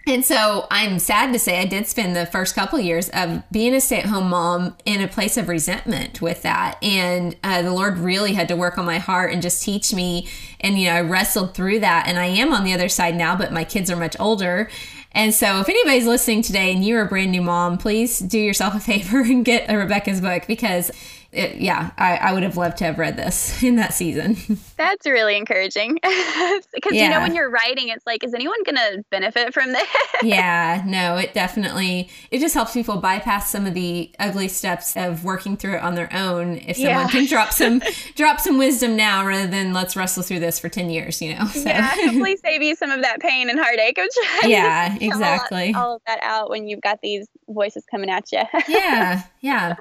and 0.06 0.26
so 0.26 0.68
I'm 0.70 1.00
sad 1.00 1.32
to 1.32 1.40
say 1.40 1.62
I 1.62 1.66
did 1.66 1.88
spend 1.88 2.14
the 2.14 2.26
first 2.26 2.56
couple 2.56 2.78
of 2.78 2.84
years 2.84 3.10
of 3.10 3.42
being 3.52 3.74
a 3.74 3.80
stay 3.80 4.00
at 4.00 4.06
home 4.08 4.30
mom 4.30 4.76
in 4.84 5.02
a 5.02 5.08
place 5.08 5.38
of 5.38 5.48
resentment 5.48 6.22
with 6.22 6.42
that. 6.42 6.78
And 6.84 7.38
uh, 7.42 7.62
the 7.62 7.72
Lord 7.72 7.98
really 7.98 8.34
had 8.34 8.50
to 8.50 8.58
work 8.58 8.78
on 8.78 8.86
my 8.86 8.98
heart 8.98 9.32
and 9.32 9.42
just 9.42 9.64
teach 9.64 9.94
me. 9.94 10.28
And, 10.60 10.78
you 10.78 10.88
know, 10.88 10.96
I 10.96 11.02
wrestled 11.02 11.54
through 11.54 11.80
that. 11.82 12.08
And 12.08 12.20
I 12.20 12.26
am 12.26 12.52
on 12.52 12.66
the 12.66 12.74
other 12.74 12.90
side 12.90 13.16
now, 13.16 13.38
but 13.38 13.54
my 13.54 13.64
kids 13.64 13.90
are 13.90 13.96
much 13.96 14.18
older. 14.20 14.70
And 15.14 15.34
so, 15.34 15.60
if 15.60 15.70
anybody's 15.70 16.08
listening 16.08 16.42
today 16.42 16.72
and 16.72 16.84
you're 16.84 17.02
a 17.02 17.08
brand 17.08 17.32
new 17.32 17.42
mom, 17.42 17.78
please 17.78 18.20
do 18.20 18.40
yourself 18.40 18.76
a 18.76 18.80
favor 18.80 19.20
and 19.22 19.46
get 19.46 19.70
a 19.70 19.78
Rebecca's 19.78 20.22
book 20.22 20.46
because 20.48 20.92
it, 21.34 21.56
yeah, 21.56 21.92
I, 21.98 22.18
I, 22.18 22.34
would 22.34 22.44
have 22.44 22.58
loved 22.58 22.78
to 22.78 22.86
have 22.86 23.00
read 23.00 23.18
this 23.18 23.64
in 23.64 23.76
that 23.78 23.94
season. 23.94 24.38
That's 24.78 25.06
really 25.06 25.36
encouraging 25.36 25.96
because 25.96 26.94
yeah. 26.94 27.06
you 27.06 27.10
know 27.10 27.22
when 27.22 27.34
you're 27.34 27.50
writing, 27.50 27.90
it's 27.90 28.06
like, 28.06 28.24
is 28.24 28.34
anyone 28.34 28.62
going 28.64 28.76
to 28.76 29.04
benefit 29.10 29.54
from 29.54 29.72
this? 29.72 29.88
yeah, 30.22 30.84
no, 30.86 31.18
it 31.18 31.34
definitely 31.34 32.10
it 32.30 32.40
just 32.40 32.54
helps 32.54 32.74
people 32.74 32.98
bypass 32.98 33.50
some 33.50 33.66
of 33.66 33.74
the 33.74 34.12
ugly 34.20 34.48
steps 34.48 34.96
of 34.96 35.24
working 35.24 35.58
through 35.58 35.76
it 35.76 35.82
on 35.82 35.96
their 35.96 36.14
own. 36.14 36.58
If 36.58 36.78
someone 36.78 37.06
yeah. 37.06 37.08
can 37.08 37.26
drop 37.26 37.52
some 37.52 37.82
drop 38.16 38.40
some 38.40 38.58
wisdom 38.58 38.96
now 38.96 39.26
rather 39.26 39.48
than 39.48 39.74
let's 39.74 39.96
wrestle 39.96 40.24
through 40.24 40.40
this 40.40 40.60
for 40.60 40.70
ten 40.70 40.90
years, 40.90 41.22
you 41.22 41.36
know. 41.36 41.46
So. 41.48 41.62
Yeah, 41.62 41.88
hopefully 41.88 42.38
save 42.38 42.62
you 42.62 42.76
some 42.76 42.92
of 42.92 43.02
that 43.02 43.20
pain 43.20 43.50
and 43.50 43.60
heartache 43.60 43.98
of 43.98 44.08
trying. 44.14 44.52
Yeah, 44.52 44.98
exactly. 45.04 45.74
All, 45.74 45.84
all 45.84 45.96
of 45.96 46.02
that 46.08 46.20
out 46.22 46.50
when 46.50 46.68
you've 46.68 46.82
got 46.82 47.00
these 47.02 47.28
voices 47.48 47.84
coming 47.90 48.10
at 48.10 48.32
you. 48.32 48.44
yeah, 48.68 49.24
yeah. 49.42 49.76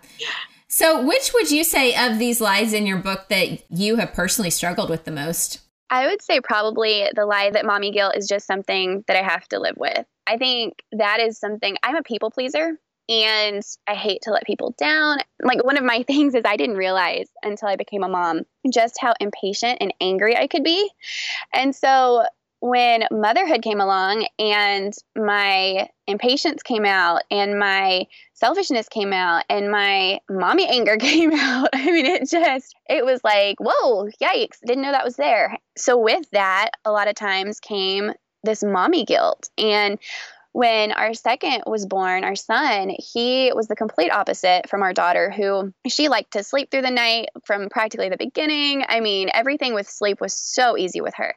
So, 0.68 1.04
which 1.04 1.32
would 1.34 1.50
you 1.50 1.64
say 1.64 1.94
of 1.94 2.18
these 2.18 2.40
lies 2.40 2.72
in 2.72 2.86
your 2.86 2.98
book 2.98 3.28
that 3.28 3.62
you 3.70 3.96
have 3.96 4.12
personally 4.12 4.50
struggled 4.50 4.88
with 4.88 5.04
the 5.04 5.10
most? 5.10 5.60
I 5.90 6.06
would 6.06 6.22
say 6.22 6.40
probably 6.40 7.06
the 7.14 7.26
lie 7.26 7.50
that 7.50 7.66
mommy 7.66 7.90
guilt 7.90 8.16
is 8.16 8.26
just 8.26 8.46
something 8.46 9.04
that 9.06 9.16
I 9.16 9.22
have 9.22 9.46
to 9.48 9.60
live 9.60 9.76
with. 9.76 10.06
I 10.26 10.38
think 10.38 10.82
that 10.92 11.20
is 11.20 11.38
something 11.38 11.76
I'm 11.82 11.96
a 11.96 12.02
people 12.02 12.30
pleaser 12.30 12.78
and 13.08 13.62
I 13.86 13.94
hate 13.94 14.22
to 14.22 14.30
let 14.30 14.46
people 14.46 14.74
down. 14.78 15.18
Like 15.42 15.62
one 15.62 15.76
of 15.76 15.84
my 15.84 16.02
things 16.06 16.34
is 16.34 16.42
I 16.46 16.56
didn't 16.56 16.76
realize 16.76 17.28
until 17.42 17.68
I 17.68 17.76
became 17.76 18.02
a 18.02 18.08
mom 18.08 18.42
just 18.72 18.98
how 18.98 19.12
impatient 19.20 19.78
and 19.80 19.92
angry 20.00 20.36
I 20.36 20.46
could 20.46 20.64
be. 20.64 20.90
And 21.52 21.74
so 21.74 22.24
when 22.62 23.04
motherhood 23.10 23.60
came 23.60 23.80
along 23.80 24.26
and 24.38 24.94
my 25.16 25.88
impatience 26.06 26.62
came 26.62 26.84
out 26.84 27.22
and 27.30 27.58
my 27.58 28.06
selfishness 28.34 28.88
came 28.88 29.12
out 29.12 29.44
and 29.50 29.70
my 29.70 30.20
mommy 30.30 30.66
anger 30.68 30.96
came 31.00 31.32
out 31.32 31.68
i 31.72 31.90
mean 31.90 32.06
it 32.06 32.28
just 32.28 32.74
it 32.88 33.04
was 33.04 33.20
like 33.24 33.56
whoa 33.58 34.08
yikes 34.22 34.58
didn't 34.64 34.82
know 34.82 34.92
that 34.92 35.04
was 35.04 35.16
there. 35.16 35.58
So 35.76 35.98
with 35.98 36.28
that 36.30 36.70
a 36.84 36.92
lot 36.92 37.08
of 37.08 37.14
times 37.14 37.60
came 37.60 38.12
this 38.44 38.62
mommy 38.62 39.04
guilt. 39.04 39.48
And 39.56 39.98
when 40.52 40.92
our 40.92 41.14
second 41.14 41.62
was 41.66 41.86
born, 41.86 42.24
our 42.24 42.36
son, 42.36 42.94
he 42.98 43.52
was 43.54 43.68
the 43.68 43.76
complete 43.76 44.10
opposite 44.10 44.68
from 44.68 44.82
our 44.82 44.92
daughter, 44.92 45.30
who 45.30 45.72
she 45.88 46.08
liked 46.08 46.34
to 46.34 46.42
sleep 46.42 46.70
through 46.70 46.82
the 46.82 46.90
night 46.90 47.30
from 47.44 47.70
practically 47.70 48.10
the 48.10 48.18
beginning. 48.18 48.84
I 48.86 49.00
mean, 49.00 49.30
everything 49.32 49.72
with 49.72 49.88
sleep 49.88 50.20
was 50.20 50.34
so 50.34 50.76
easy 50.76 51.00
with 51.00 51.14
her 51.14 51.34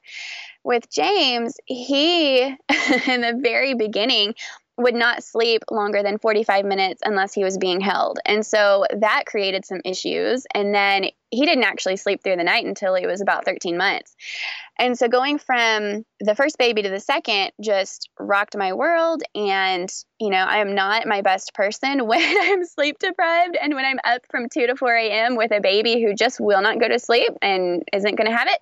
with 0.65 0.89
James, 0.89 1.55
he, 1.65 2.41
in 2.43 3.21
the 3.21 3.39
very 3.41 3.75
beginning, 3.75 4.33
would 4.77 4.95
not 4.95 5.23
sleep 5.23 5.63
longer 5.71 6.03
than 6.03 6.17
45 6.17 6.65
minutes 6.65 7.01
unless 7.05 7.33
he 7.33 7.43
was 7.43 7.57
being 7.57 7.79
held. 7.79 8.19
And 8.25 8.45
so 8.45 8.85
that 8.99 9.23
created 9.25 9.65
some 9.65 9.79
issues. 9.85 10.45
And 10.53 10.75
then 10.75 11.05
he 11.31 11.45
didn't 11.45 11.63
actually 11.63 11.97
sleep 11.97 12.23
through 12.23 12.37
the 12.37 12.43
night 12.43 12.65
until 12.65 12.95
he 12.95 13.07
was 13.07 13.21
about 13.21 13.45
13 13.45 13.77
months. 13.77 14.15
And 14.77 14.97
so 14.97 15.07
going 15.07 15.37
from 15.37 16.05
the 16.19 16.35
first 16.35 16.57
baby 16.57 16.81
to 16.81 16.89
the 16.89 16.99
second 16.99 17.51
just 17.61 18.09
rocked 18.19 18.57
my 18.57 18.73
world. 18.73 19.23
And, 19.33 19.89
you 20.19 20.29
know, 20.29 20.37
I 20.37 20.57
am 20.57 20.75
not 20.75 21.07
my 21.07 21.21
best 21.21 21.53
person 21.53 22.07
when 22.07 22.21
I'm 22.21 22.65
sleep 22.65 22.99
deprived 22.99 23.55
and 23.55 23.73
when 23.73 23.85
I'm 23.85 23.99
up 24.03 24.21
from 24.29 24.49
2 24.49 24.67
to 24.67 24.75
4 24.75 24.95
a.m. 24.95 25.35
with 25.35 25.51
a 25.51 25.61
baby 25.61 26.01
who 26.01 26.13
just 26.13 26.39
will 26.39 26.61
not 26.61 26.79
go 26.79 26.87
to 26.87 26.99
sleep 26.99 27.31
and 27.41 27.83
isn't 27.93 28.15
going 28.15 28.29
to 28.29 28.35
have 28.35 28.47
it. 28.47 28.61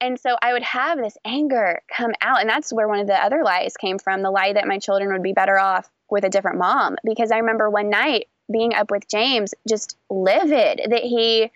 And 0.00 0.18
so 0.18 0.36
I 0.40 0.52
would 0.52 0.64
have 0.64 0.98
this 0.98 1.16
anger 1.24 1.80
come 1.94 2.12
out. 2.20 2.40
And 2.40 2.50
that's 2.50 2.72
where 2.72 2.88
one 2.88 3.00
of 3.00 3.06
the 3.06 3.22
other 3.22 3.42
lies 3.44 3.76
came 3.76 3.98
from 3.98 4.22
the 4.22 4.30
lie 4.30 4.52
that 4.52 4.68
my 4.68 4.78
children 4.78 5.12
would 5.12 5.22
be 5.22 5.32
better 5.32 5.58
off 5.58 5.88
with 6.10 6.24
a 6.24 6.28
different 6.30 6.58
mom. 6.58 6.96
Because 7.04 7.30
I 7.30 7.38
remember 7.38 7.70
one 7.70 7.90
night 7.90 8.26
being 8.52 8.74
up 8.74 8.90
with 8.90 9.08
James, 9.08 9.54
just 9.68 9.96
livid 10.10 10.80
that 10.90 11.02
he 11.02 11.50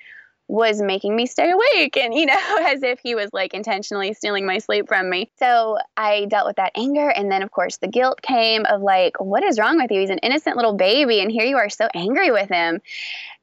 was 0.50 0.82
making 0.82 1.14
me 1.14 1.26
stay 1.26 1.48
awake 1.50 1.96
and 1.96 2.12
you 2.12 2.26
know 2.26 2.34
as 2.66 2.82
if 2.82 2.98
he 3.02 3.14
was 3.14 3.30
like 3.32 3.54
intentionally 3.54 4.12
stealing 4.12 4.44
my 4.44 4.58
sleep 4.58 4.88
from 4.88 5.08
me. 5.08 5.30
So 5.38 5.78
i 5.96 6.26
dealt 6.26 6.46
with 6.46 6.56
that 6.56 6.72
anger 6.74 7.08
and 7.08 7.30
then 7.30 7.42
of 7.42 7.50
course 7.52 7.76
the 7.76 7.86
guilt 7.86 8.20
came 8.20 8.66
of 8.66 8.82
like 8.82 9.20
what 9.20 9.44
is 9.44 9.58
wrong 9.58 9.76
with 9.76 9.90
you? 9.92 10.00
He's 10.00 10.10
an 10.10 10.18
innocent 10.18 10.56
little 10.56 10.74
baby 10.74 11.20
and 11.20 11.30
here 11.30 11.44
you 11.44 11.56
are 11.56 11.70
so 11.70 11.88
angry 11.94 12.32
with 12.32 12.48
him. 12.48 12.80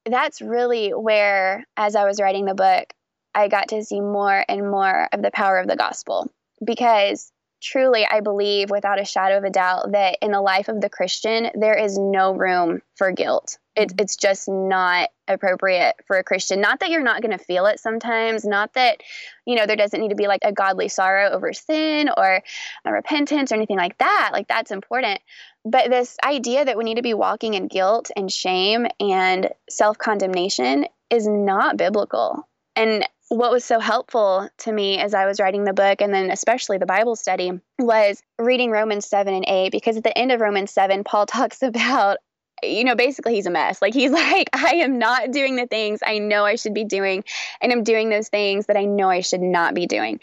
That's 0.06 0.42
really 0.42 0.90
where 0.90 1.66
as 1.78 1.96
i 1.96 2.06
was 2.06 2.20
writing 2.20 2.46
the 2.46 2.54
book 2.54 2.94
i 3.34 3.48
got 3.48 3.70
to 3.70 3.84
see 3.84 4.02
more 4.02 4.44
and 4.50 4.70
more 4.70 5.08
of 5.14 5.22
the 5.22 5.32
power 5.32 5.60
of 5.60 5.68
the 5.68 5.78
gospel. 5.78 6.30
Because 6.64 7.32
truly 7.62 8.06
i 8.06 8.20
believe 8.20 8.70
without 8.70 9.00
a 9.00 9.06
shadow 9.06 9.38
of 9.38 9.44
a 9.44 9.50
doubt 9.50 9.92
that 9.94 10.18
in 10.22 10.32
the 10.32 10.42
life 10.42 10.68
of 10.68 10.80
the 10.80 10.90
christian 10.90 11.50
there 11.56 11.74
is 11.74 11.98
no 11.98 12.32
room 12.32 12.82
for 12.96 13.12
guilt 13.12 13.58
It, 13.78 13.94
it's 14.00 14.16
just 14.16 14.50
not 14.50 15.10
appropriate 15.28 15.96
for 16.08 16.18
a 16.18 16.24
Christian. 16.24 16.60
Not 16.60 16.80
that 16.80 16.90
you're 16.90 17.04
not 17.04 17.22
going 17.22 17.38
to 17.38 17.44
feel 17.44 17.68
it 17.68 17.80
sometimes, 17.80 18.44
not 18.44 18.74
that, 18.74 19.02
you 19.46 19.56
know, 19.56 19.66
there 19.66 19.76
doesn't 19.76 20.00
need 20.02 20.10
to 20.10 20.16
be 20.16 20.28
like 20.28 20.42
a 20.44 20.52
godly 20.52 20.90
sorrow 20.90 21.30
over 21.30 21.54
sin 21.54 22.10
or 22.18 22.42
a 22.86 22.92
repentance 22.92 23.52
or 23.52 23.56
anything 23.56 23.78
like 23.78 23.98
that. 24.00 24.32
Like 24.34 24.48
that's 24.48 24.72
important. 24.72 25.20
But 25.64 25.90
this 25.90 26.18
idea 26.26 26.66
that 26.66 26.78
we 26.78 26.86
need 26.86 26.96
to 26.96 27.04
be 27.04 27.14
walking 27.14 27.54
in 27.54 27.68
guilt 27.68 28.10
and 28.16 28.32
shame 28.32 28.88
and 29.00 29.50
self 29.70 29.98
condemnation 29.98 30.88
is 31.10 31.28
not 31.28 31.78
biblical. 31.78 32.48
And 32.76 33.08
what 33.30 33.52
was 33.52 33.66
so 33.66 33.80
helpful 33.80 34.50
to 34.60 34.72
me 34.72 35.00
as 35.00 35.14
I 35.14 35.26
was 35.26 35.40
writing 35.40 35.66
the 35.66 35.74
book 35.74 36.02
and 36.02 36.14
then 36.14 36.32
especially 36.32 36.78
the 36.78 36.86
Bible 36.86 37.16
study 37.16 37.52
was 37.78 38.22
reading 38.40 38.72
Romans 38.72 39.06
7 39.06 39.34
and 39.34 39.46
8 39.46 39.72
because 39.72 39.98
at 39.98 40.04
the 40.04 40.18
end 40.18 40.32
of 40.32 40.40
Romans 40.40 40.72
7 40.72 41.04
Paul 41.04 41.26
talks 41.28 41.62
about 41.62 42.18
you 42.64 42.84
know 42.84 42.96
basically 42.96 43.36
he's 43.36 43.46
a 43.46 43.52
mess 43.52 43.82
like 43.82 43.94
he's 43.94 44.12
like 44.18 44.50
I 44.54 44.76
am 44.76 44.98
not 44.98 45.32
doing 45.32 45.56
the 45.56 45.68
things 45.68 46.00
I 46.06 46.20
know 46.20 46.46
I 46.46 46.56
should 46.56 46.74
be 46.74 46.84
doing 46.84 47.24
and 47.62 47.72
I'm 47.72 47.84
doing 47.84 48.10
those 48.10 48.30
things 48.30 48.68
that 48.68 48.78
I 48.78 48.86
know 48.86 49.10
I 49.10 49.22
should 49.22 49.42
not 49.42 49.74
be 49.74 49.86
doing. 49.86 50.20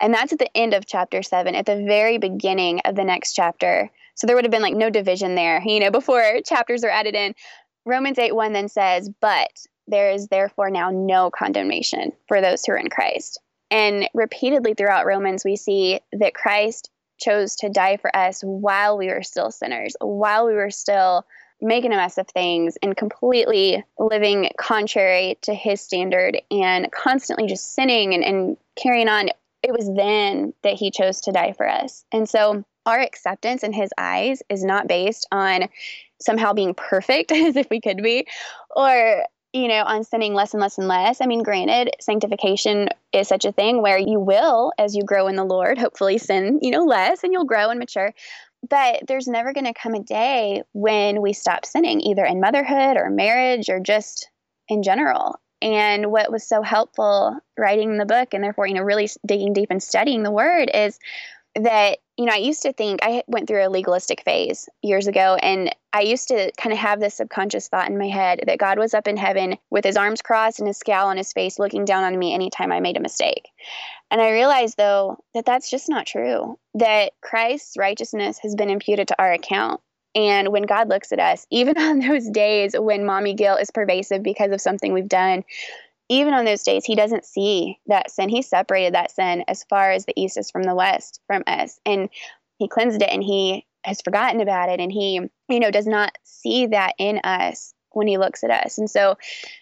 And 0.00 0.12
that's 0.12 0.32
at 0.32 0.38
the 0.38 0.56
end 0.56 0.74
of 0.74 0.86
chapter 0.86 1.22
7 1.22 1.54
at 1.54 1.66
the 1.66 1.84
very 1.86 2.18
beginning 2.18 2.80
of 2.84 2.94
the 2.96 3.04
next 3.04 3.34
chapter. 3.34 3.90
So 4.14 4.26
there 4.26 4.36
would 4.36 4.44
have 4.44 4.52
been 4.52 4.62
like 4.62 4.74
no 4.74 4.90
division 4.90 5.34
there, 5.34 5.62
you 5.64 5.80
know, 5.80 5.90
before 5.92 6.40
chapters 6.44 6.84
are 6.84 6.90
added 6.90 7.14
in. 7.14 7.34
Romans 7.84 8.18
8 8.18 8.34
1 8.34 8.52
then 8.52 8.68
says, 8.68 9.10
But 9.20 9.50
there 9.86 10.10
is 10.10 10.28
therefore 10.28 10.70
now 10.70 10.90
no 10.90 11.30
condemnation 11.30 12.12
for 12.26 12.40
those 12.40 12.64
who 12.64 12.72
are 12.72 12.78
in 12.78 12.90
Christ. 12.90 13.40
And 13.70 14.08
repeatedly 14.14 14.74
throughout 14.74 15.06
Romans, 15.06 15.44
we 15.44 15.56
see 15.56 16.00
that 16.12 16.34
Christ 16.34 16.90
chose 17.18 17.56
to 17.56 17.68
die 17.68 17.96
for 17.96 18.14
us 18.14 18.42
while 18.42 18.98
we 18.98 19.08
were 19.08 19.22
still 19.22 19.50
sinners, 19.50 19.96
while 20.00 20.46
we 20.46 20.54
were 20.54 20.70
still 20.70 21.24
making 21.60 21.92
a 21.92 21.96
mess 21.96 22.18
of 22.18 22.28
things 22.28 22.76
and 22.82 22.96
completely 22.96 23.82
living 23.98 24.50
contrary 24.58 25.38
to 25.42 25.54
his 25.54 25.80
standard 25.80 26.40
and 26.50 26.90
constantly 26.92 27.46
just 27.46 27.74
sinning 27.74 28.14
and, 28.14 28.24
and 28.24 28.56
carrying 28.76 29.08
on. 29.08 29.30
It 29.62 29.72
was 29.72 29.90
then 29.94 30.52
that 30.62 30.74
he 30.74 30.90
chose 30.90 31.20
to 31.22 31.32
die 31.32 31.52
for 31.52 31.68
us. 31.68 32.04
And 32.12 32.28
so 32.28 32.64
our 32.84 33.00
acceptance 33.00 33.62
in 33.62 33.72
his 33.72 33.90
eyes 33.98 34.42
is 34.48 34.62
not 34.62 34.86
based 34.86 35.26
on 35.32 35.68
somehow 36.20 36.52
being 36.52 36.74
perfect 36.74 37.32
as 37.32 37.56
if 37.56 37.68
we 37.70 37.80
could 37.80 38.02
be 38.02 38.26
or 38.74 39.24
you 39.56 39.68
know, 39.68 39.84
on 39.84 40.04
sinning 40.04 40.34
less 40.34 40.52
and 40.52 40.60
less 40.60 40.76
and 40.76 40.86
less. 40.86 41.20
I 41.20 41.26
mean, 41.26 41.42
granted, 41.42 41.90
sanctification 41.98 42.88
is 43.12 43.26
such 43.26 43.46
a 43.46 43.52
thing 43.52 43.80
where 43.80 43.96
you 43.96 44.20
will, 44.20 44.72
as 44.76 44.94
you 44.94 45.02
grow 45.02 45.28
in 45.28 45.36
the 45.36 45.44
Lord, 45.44 45.78
hopefully 45.78 46.18
sin, 46.18 46.58
you 46.60 46.70
know, 46.70 46.84
less 46.84 47.24
and 47.24 47.32
you'll 47.32 47.46
grow 47.46 47.70
and 47.70 47.78
mature. 47.78 48.12
But 48.68 49.02
there's 49.06 49.28
never 49.28 49.52
going 49.52 49.66
to 49.66 49.74
come 49.74 49.94
a 49.94 50.02
day 50.02 50.62
when 50.72 51.22
we 51.22 51.32
stop 51.32 51.64
sinning, 51.64 52.00
either 52.00 52.24
in 52.24 52.40
motherhood 52.40 52.96
or 52.96 53.10
marriage 53.10 53.68
or 53.68 53.80
just 53.80 54.28
in 54.68 54.82
general. 54.82 55.38
And 55.62 56.10
what 56.10 56.30
was 56.30 56.46
so 56.46 56.62
helpful 56.62 57.38
writing 57.56 57.96
the 57.96 58.04
book 58.04 58.34
and 58.34 58.44
therefore, 58.44 58.66
you 58.66 58.74
know, 58.74 58.82
really 58.82 59.08
digging 59.24 59.52
deep 59.52 59.68
and 59.70 59.82
studying 59.82 60.22
the 60.22 60.30
word 60.30 60.70
is 60.72 60.98
that 61.56 61.98
you 62.16 62.24
know, 62.24 62.32
I 62.32 62.38
used 62.38 62.62
to 62.62 62.72
think 62.72 63.00
I 63.02 63.22
went 63.26 63.46
through 63.46 63.66
a 63.66 63.68
legalistic 63.68 64.22
phase 64.22 64.68
years 64.82 65.06
ago, 65.06 65.36
and 65.42 65.74
I 65.92 66.00
used 66.00 66.28
to 66.28 66.50
kind 66.56 66.72
of 66.72 66.78
have 66.78 66.98
this 66.98 67.14
subconscious 67.14 67.68
thought 67.68 67.90
in 67.90 67.98
my 67.98 68.08
head 68.08 68.40
that 68.46 68.58
God 68.58 68.78
was 68.78 68.94
up 68.94 69.06
in 69.06 69.18
heaven 69.18 69.58
with 69.70 69.84
his 69.84 69.98
arms 69.98 70.22
crossed 70.22 70.58
and 70.58 70.66
his 70.66 70.78
scowl 70.78 71.08
on 71.08 71.18
his 71.18 71.32
face 71.34 71.58
looking 71.58 71.84
down 71.84 72.04
on 72.04 72.18
me 72.18 72.32
anytime 72.32 72.72
I 72.72 72.80
made 72.80 72.96
a 72.96 73.00
mistake. 73.00 73.50
And 74.10 74.20
I 74.20 74.30
realized, 74.30 74.78
though, 74.78 75.18
that 75.34 75.44
that's 75.44 75.70
just 75.70 75.90
not 75.90 76.06
true, 76.06 76.58
that 76.74 77.12
Christ's 77.20 77.76
righteousness 77.76 78.38
has 78.38 78.54
been 78.54 78.70
imputed 78.70 79.08
to 79.08 79.20
our 79.20 79.32
account. 79.32 79.82
And 80.14 80.48
when 80.48 80.62
God 80.62 80.88
looks 80.88 81.12
at 81.12 81.20
us, 81.20 81.46
even 81.50 81.76
on 81.78 81.98
those 81.98 82.30
days 82.30 82.74
when 82.78 83.04
mommy 83.04 83.34
guilt 83.34 83.60
is 83.60 83.70
pervasive 83.70 84.22
because 84.22 84.52
of 84.52 84.60
something 84.62 84.94
we've 84.94 85.08
done, 85.08 85.44
even 86.08 86.34
on 86.34 86.44
those 86.44 86.62
days, 86.62 86.84
he 86.84 86.94
doesn't 86.94 87.24
see 87.24 87.78
that 87.86 88.10
sin. 88.10 88.28
He 88.28 88.42
separated 88.42 88.94
that 88.94 89.10
sin 89.10 89.44
as 89.48 89.64
far 89.64 89.90
as 89.90 90.04
the 90.04 90.14
east 90.16 90.38
is 90.38 90.50
from 90.50 90.62
the 90.62 90.74
west 90.74 91.20
from 91.26 91.42
us. 91.46 91.80
And 91.84 92.08
he 92.58 92.68
cleansed 92.68 93.02
it 93.02 93.10
and 93.10 93.22
he 93.22 93.66
has 93.84 94.00
forgotten 94.02 94.40
about 94.40 94.68
it. 94.68 94.80
And 94.80 94.92
he, 94.92 95.20
you 95.48 95.60
know, 95.60 95.70
does 95.70 95.86
not 95.86 96.16
see 96.24 96.66
that 96.66 96.92
in 96.98 97.20
us 97.24 97.74
when 97.90 98.06
he 98.06 98.18
looks 98.18 98.44
at 98.44 98.50
us. 98.50 98.78
And 98.78 98.90
so 98.90 99.16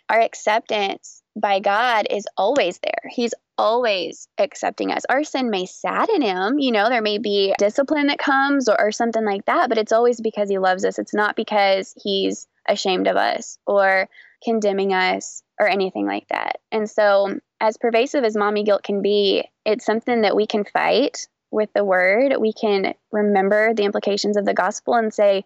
our 0.09 0.21
acceptance 0.21 1.23
by 1.37 1.61
God 1.61 2.07
is 2.11 2.27
always 2.37 2.79
there. 2.81 3.11
He's 3.11 3.35
always 3.57 4.29
accepting 4.39 4.91
us. 4.91 5.03
Our 5.09 5.25
sin 5.25 5.51
may 5.51 5.67
sadden 5.67 6.21
him, 6.21 6.59
you 6.59 6.73
know, 6.73 6.89
there 6.89 7.03
may 7.03 7.19
be 7.19 7.55
discipline 7.59 8.09
that 8.09 8.19
comes 8.19 8.69
or, 8.69 8.81
or 8.81 8.91
something 8.91 9.25
like 9.25 9.45
that, 9.47 9.69
but 9.69 9.79
it's 9.79 9.93
always 9.93 10.21
because 10.21 10.49
he 10.49 10.59
loves 10.59 10.85
us. 10.85 10.99
It's 10.99 11.15
not 11.15 11.37
because 11.37 11.95
he's 12.03 12.49
ashamed 12.69 13.07
of 13.07 13.17
us 13.17 13.59
or 13.67 14.09
condemning 14.43 14.93
us 14.93 15.44
or 15.59 15.69
anything 15.69 16.07
like 16.07 16.27
that. 16.29 16.59
And 16.73 16.89
so, 16.89 17.39
as 17.61 17.77
pervasive 17.77 18.25
as 18.25 18.37
mommy 18.37 18.65
guilt 18.65 18.83
can 18.83 19.03
be, 19.03 19.45
it's 19.65 19.87
something 19.87 20.23
that 20.23 20.37
we 20.37 20.47
can 20.47 20.65
fight 20.65 21.27
with 21.51 21.71
the 21.75 21.85
word. 21.85 22.35
We 22.39 22.53
can 22.53 22.95
remember 23.13 23.73
the 23.75 23.85
implications 23.85 24.37
of 24.37 24.45
the 24.45 24.55
gospel 24.55 24.95
and 24.95 25.15
say, 25.15 25.45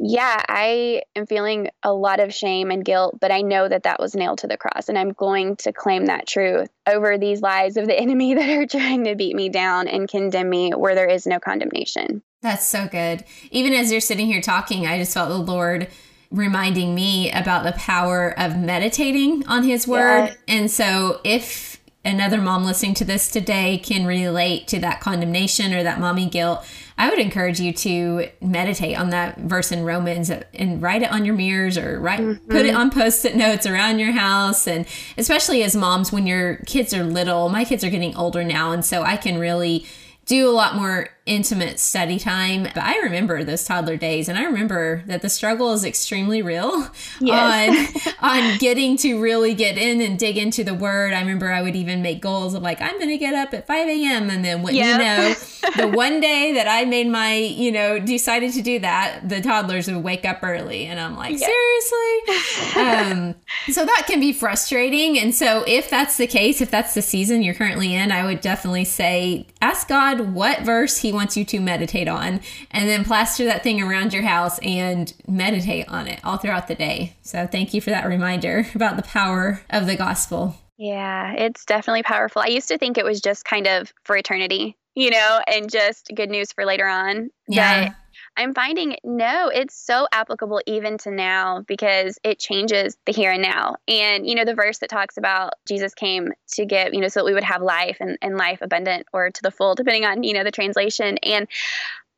yeah, 0.00 0.42
I 0.48 1.02
am 1.14 1.26
feeling 1.26 1.68
a 1.82 1.92
lot 1.92 2.18
of 2.18 2.34
shame 2.34 2.70
and 2.70 2.84
guilt, 2.84 3.18
but 3.20 3.30
I 3.30 3.42
know 3.42 3.68
that 3.68 3.84
that 3.84 4.00
was 4.00 4.14
nailed 4.14 4.38
to 4.38 4.48
the 4.48 4.56
cross, 4.56 4.88
and 4.88 4.98
I'm 4.98 5.12
going 5.12 5.56
to 5.56 5.72
claim 5.72 6.06
that 6.06 6.26
truth 6.26 6.68
over 6.86 7.16
these 7.16 7.40
lies 7.40 7.76
of 7.76 7.86
the 7.86 7.98
enemy 7.98 8.34
that 8.34 8.48
are 8.48 8.66
trying 8.66 9.04
to 9.04 9.14
beat 9.14 9.36
me 9.36 9.48
down 9.48 9.86
and 9.86 10.08
condemn 10.08 10.50
me 10.50 10.70
where 10.70 10.94
there 10.94 11.08
is 11.08 11.26
no 11.26 11.38
condemnation. 11.38 12.22
That's 12.42 12.66
so 12.66 12.88
good. 12.88 13.24
Even 13.50 13.72
as 13.72 13.92
you're 13.92 14.00
sitting 14.00 14.26
here 14.26 14.42
talking, 14.42 14.86
I 14.86 14.98
just 14.98 15.14
felt 15.14 15.28
the 15.28 15.38
Lord 15.38 15.88
reminding 16.34 16.94
me 16.94 17.30
about 17.30 17.64
the 17.64 17.72
power 17.72 18.38
of 18.38 18.58
meditating 18.58 19.46
on 19.46 19.62
his 19.62 19.86
word. 19.86 20.26
Yeah. 20.26 20.34
And 20.48 20.70
so 20.70 21.20
if 21.22 21.80
another 22.04 22.40
mom 22.40 22.64
listening 22.64 22.94
to 22.94 23.04
this 23.04 23.30
today 23.30 23.78
can 23.78 24.04
relate 24.04 24.66
to 24.68 24.78
that 24.80 25.00
condemnation 25.00 25.72
or 25.72 25.82
that 25.84 26.00
mommy 26.00 26.26
guilt, 26.26 26.66
I 26.98 27.08
would 27.08 27.18
encourage 27.18 27.60
you 27.60 27.72
to 27.72 28.28
meditate 28.40 28.98
on 28.98 29.10
that 29.10 29.38
verse 29.38 29.72
in 29.72 29.84
Romans 29.84 30.30
and 30.30 30.82
write 30.82 31.02
it 31.02 31.12
on 31.12 31.24
your 31.24 31.34
mirrors 31.34 31.78
or 31.78 31.98
write 32.00 32.20
mm-hmm. 32.20 32.50
put 32.50 32.66
it 32.66 32.74
on 32.74 32.90
post-it 32.90 33.36
notes 33.36 33.66
around 33.66 34.00
your 34.00 34.12
house 34.12 34.66
and 34.66 34.86
especially 35.16 35.62
as 35.62 35.74
moms 35.74 36.12
when 36.12 36.26
your 36.26 36.56
kids 36.66 36.92
are 36.92 37.04
little. 37.04 37.48
My 37.48 37.64
kids 37.64 37.84
are 37.84 37.90
getting 37.90 38.16
older 38.16 38.44
now 38.44 38.72
and 38.72 38.84
so 38.84 39.02
I 39.02 39.16
can 39.16 39.38
really 39.38 39.86
do 40.26 40.48
a 40.48 40.52
lot 40.52 40.74
more 40.74 41.08
intimate 41.26 41.80
study 41.80 42.18
time. 42.18 42.64
But 42.64 42.82
I 42.82 42.98
remember 42.98 43.44
those 43.44 43.64
toddler 43.64 43.96
days, 43.96 44.28
and 44.28 44.38
I 44.38 44.44
remember 44.44 45.02
that 45.06 45.22
the 45.22 45.30
struggle 45.30 45.72
is 45.72 45.84
extremely 45.84 46.42
real 46.42 46.90
yes. 47.20 48.14
on 48.20 48.30
on 48.30 48.58
getting 48.58 48.96
to 48.98 49.20
really 49.20 49.54
get 49.54 49.78
in 49.78 50.00
and 50.00 50.18
dig 50.18 50.36
into 50.36 50.62
the 50.62 50.74
word. 50.74 51.14
I 51.14 51.20
remember 51.20 51.50
I 51.50 51.62
would 51.62 51.76
even 51.76 52.02
make 52.02 52.20
goals 52.20 52.52
of 52.52 52.62
like 52.62 52.80
I'm 52.82 52.98
going 52.98 53.08
to 53.08 53.18
get 53.18 53.34
up 53.34 53.54
at 53.54 53.66
5 53.66 53.88
a.m. 53.88 54.28
and 54.28 54.44
then 54.44 54.62
what 54.62 54.74
yep. 54.74 54.86
you 54.86 54.98
know, 54.98 55.34
the 55.90 55.96
one 55.96 56.20
day 56.20 56.52
that 56.52 56.68
I 56.68 56.84
made 56.84 57.08
my 57.08 57.34
you 57.36 57.72
know 57.72 57.98
decided 57.98 58.52
to 58.54 58.62
do 58.62 58.78
that, 58.80 59.26
the 59.26 59.40
toddlers 59.40 59.90
would 59.90 60.04
wake 60.04 60.26
up 60.26 60.40
early, 60.42 60.84
and 60.86 61.00
I'm 61.00 61.16
like 61.16 61.38
yep. 61.38 61.50
seriously. 61.50 62.76
um, 62.76 63.34
so 63.70 63.84
that 63.84 64.04
can 64.06 64.20
be 64.20 64.32
frustrating, 64.32 65.18
and 65.18 65.34
so 65.34 65.64
if 65.66 65.88
that's 65.88 66.18
the 66.18 66.26
case, 66.26 66.60
if 66.60 66.70
that's 66.70 66.92
the 66.92 67.02
season 67.02 67.42
you're 67.42 67.54
currently 67.54 67.94
in, 67.94 68.12
I 68.12 68.26
would 68.26 68.42
definitely 68.42 68.84
say 68.84 69.46
ask 69.62 69.88
God 69.88 70.34
what 70.34 70.60
verse 70.60 70.98
He 70.98 71.13
wants 71.14 71.36
you 71.36 71.44
to 71.46 71.60
meditate 71.60 72.08
on, 72.08 72.40
and 72.70 72.88
then 72.88 73.04
plaster 73.04 73.44
that 73.44 73.62
thing 73.62 73.80
around 73.80 74.12
your 74.12 74.24
house 74.24 74.58
and 74.58 75.14
meditate 75.26 75.88
on 75.88 76.06
it 76.06 76.20
all 76.24 76.36
throughout 76.36 76.68
the 76.68 76.74
day. 76.74 77.16
So, 77.22 77.46
thank 77.46 77.72
you 77.72 77.80
for 77.80 77.90
that 77.90 78.06
reminder 78.06 78.66
about 78.74 78.96
the 78.96 79.02
power 79.02 79.62
of 79.70 79.86
the 79.86 79.96
gospel. 79.96 80.56
Yeah, 80.76 81.32
it's 81.32 81.64
definitely 81.64 82.02
powerful. 82.02 82.42
I 82.42 82.48
used 82.48 82.68
to 82.68 82.78
think 82.78 82.98
it 82.98 83.04
was 83.04 83.20
just 83.20 83.44
kind 83.44 83.66
of 83.66 83.92
for 84.02 84.16
eternity, 84.16 84.76
you 84.94 85.10
know, 85.10 85.40
and 85.46 85.70
just 85.70 86.10
good 86.14 86.30
news 86.30 86.52
for 86.52 86.64
later 86.64 86.86
on. 86.86 87.30
Yeah. 87.48 87.88
But 87.88 87.96
I'm 88.36 88.54
finding 88.54 88.96
no, 89.04 89.48
it's 89.48 89.74
so 89.74 90.08
applicable 90.12 90.60
even 90.66 90.98
to 90.98 91.10
now 91.10 91.62
because 91.66 92.18
it 92.24 92.38
changes 92.38 92.96
the 93.06 93.12
here 93.12 93.30
and 93.30 93.42
now. 93.42 93.76
And, 93.86 94.26
you 94.26 94.34
know, 94.34 94.44
the 94.44 94.54
verse 94.54 94.78
that 94.78 94.90
talks 94.90 95.16
about 95.16 95.54
Jesus 95.66 95.94
came 95.94 96.32
to 96.54 96.66
give, 96.66 96.92
you 96.92 97.00
know, 97.00 97.08
so 97.08 97.20
that 97.20 97.26
we 97.26 97.34
would 97.34 97.44
have 97.44 97.62
life 97.62 97.98
and, 98.00 98.18
and 98.20 98.36
life 98.36 98.60
abundant 98.60 99.06
or 99.12 99.30
to 99.30 99.42
the 99.42 99.50
full, 99.50 99.74
depending 99.74 100.04
on, 100.04 100.24
you 100.24 100.34
know, 100.34 100.42
the 100.42 100.50
translation. 100.50 101.18
And 101.18 101.46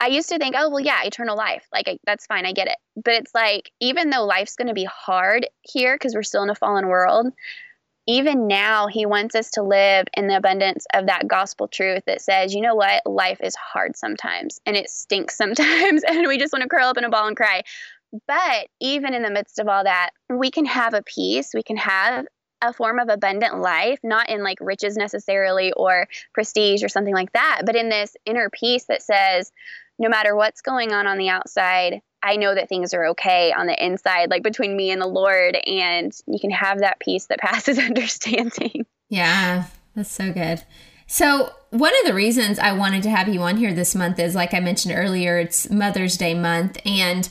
I 0.00 0.08
used 0.08 0.28
to 0.28 0.38
think, 0.38 0.54
oh, 0.58 0.68
well, 0.70 0.80
yeah, 0.80 1.02
eternal 1.04 1.36
life. 1.36 1.66
Like, 1.72 1.88
I, 1.88 1.98
that's 2.04 2.26
fine. 2.26 2.46
I 2.46 2.52
get 2.52 2.68
it. 2.68 2.76
But 2.96 3.14
it's 3.14 3.34
like, 3.34 3.70
even 3.80 4.10
though 4.10 4.24
life's 4.24 4.56
going 4.56 4.68
to 4.68 4.74
be 4.74 4.84
hard 4.84 5.46
here 5.62 5.96
because 5.96 6.14
we're 6.14 6.22
still 6.22 6.42
in 6.42 6.50
a 6.50 6.54
fallen 6.54 6.86
world, 6.86 7.32
even 8.06 8.46
now 8.46 8.86
he 8.86 9.06
wants 9.06 9.34
us 9.34 9.50
to 9.52 9.62
live 9.62 10.06
in 10.16 10.28
the 10.28 10.36
abundance 10.36 10.86
of 10.94 11.06
that 11.06 11.26
gospel 11.26 11.68
truth 11.68 12.04
that 12.06 12.20
says 12.20 12.54
you 12.54 12.60
know 12.60 12.74
what? 12.74 13.02
Life 13.04 13.40
is 13.42 13.54
hard 13.56 13.96
sometimes 13.96 14.60
and 14.64 14.76
it 14.76 14.90
stinks 14.90 15.36
sometimes 15.38 16.02
and 16.04 16.26
we 16.26 16.38
just 16.38 16.52
want 16.52 16.62
to 16.62 16.68
curl 16.68 16.86
up 16.86 16.98
in 16.98 17.04
a 17.04 17.10
ball 17.10 17.26
and 17.26 17.36
cry. 17.36 17.62
But 18.26 18.68
even 18.80 19.14
in 19.14 19.22
the 19.22 19.30
midst 19.30 19.58
of 19.58 19.68
all 19.68 19.84
that 19.84 20.10
we 20.30 20.50
can 20.50 20.64
have 20.66 20.94
a 20.94 21.02
peace. 21.02 21.50
We 21.54 21.62
can 21.62 21.76
have 21.76 22.26
a 22.62 22.72
form 22.72 22.98
of 22.98 23.08
abundant 23.08 23.60
life 23.60 23.98
not 24.02 24.30
in 24.30 24.42
like 24.42 24.58
riches 24.60 24.96
necessarily 24.96 25.72
or 25.72 26.06
prestige 26.32 26.82
or 26.82 26.88
something 26.88 27.14
like 27.14 27.30
that 27.32 27.62
but 27.66 27.76
in 27.76 27.90
this 27.90 28.16
inner 28.24 28.48
peace 28.50 28.86
that 28.86 29.02
says 29.02 29.52
no 29.98 30.08
matter 30.08 30.34
what's 30.34 30.62
going 30.62 30.92
on 30.92 31.06
on 31.06 31.18
the 31.18 31.28
outside 31.28 32.00
I 32.26 32.36
know 32.36 32.54
that 32.54 32.68
things 32.68 32.92
are 32.92 33.06
okay 33.06 33.52
on 33.52 33.66
the 33.66 33.84
inside, 33.84 34.30
like 34.30 34.42
between 34.42 34.76
me 34.76 34.90
and 34.90 35.00
the 35.00 35.06
Lord, 35.06 35.56
and 35.64 36.12
you 36.26 36.40
can 36.40 36.50
have 36.50 36.80
that 36.80 36.98
peace 36.98 37.26
that 37.26 37.38
passes 37.40 37.78
understanding. 37.78 38.84
Yeah, 39.08 39.66
that's 39.94 40.10
so 40.10 40.32
good. 40.32 40.62
So, 41.06 41.52
one 41.70 41.92
of 42.00 42.06
the 42.06 42.14
reasons 42.14 42.58
I 42.58 42.72
wanted 42.72 43.04
to 43.04 43.10
have 43.10 43.28
you 43.28 43.40
on 43.42 43.58
here 43.58 43.72
this 43.72 43.94
month 43.94 44.18
is, 44.18 44.34
like 44.34 44.54
I 44.54 44.60
mentioned 44.60 44.94
earlier, 44.96 45.38
it's 45.38 45.70
Mother's 45.70 46.16
Day 46.16 46.34
month. 46.34 46.80
And 46.84 47.28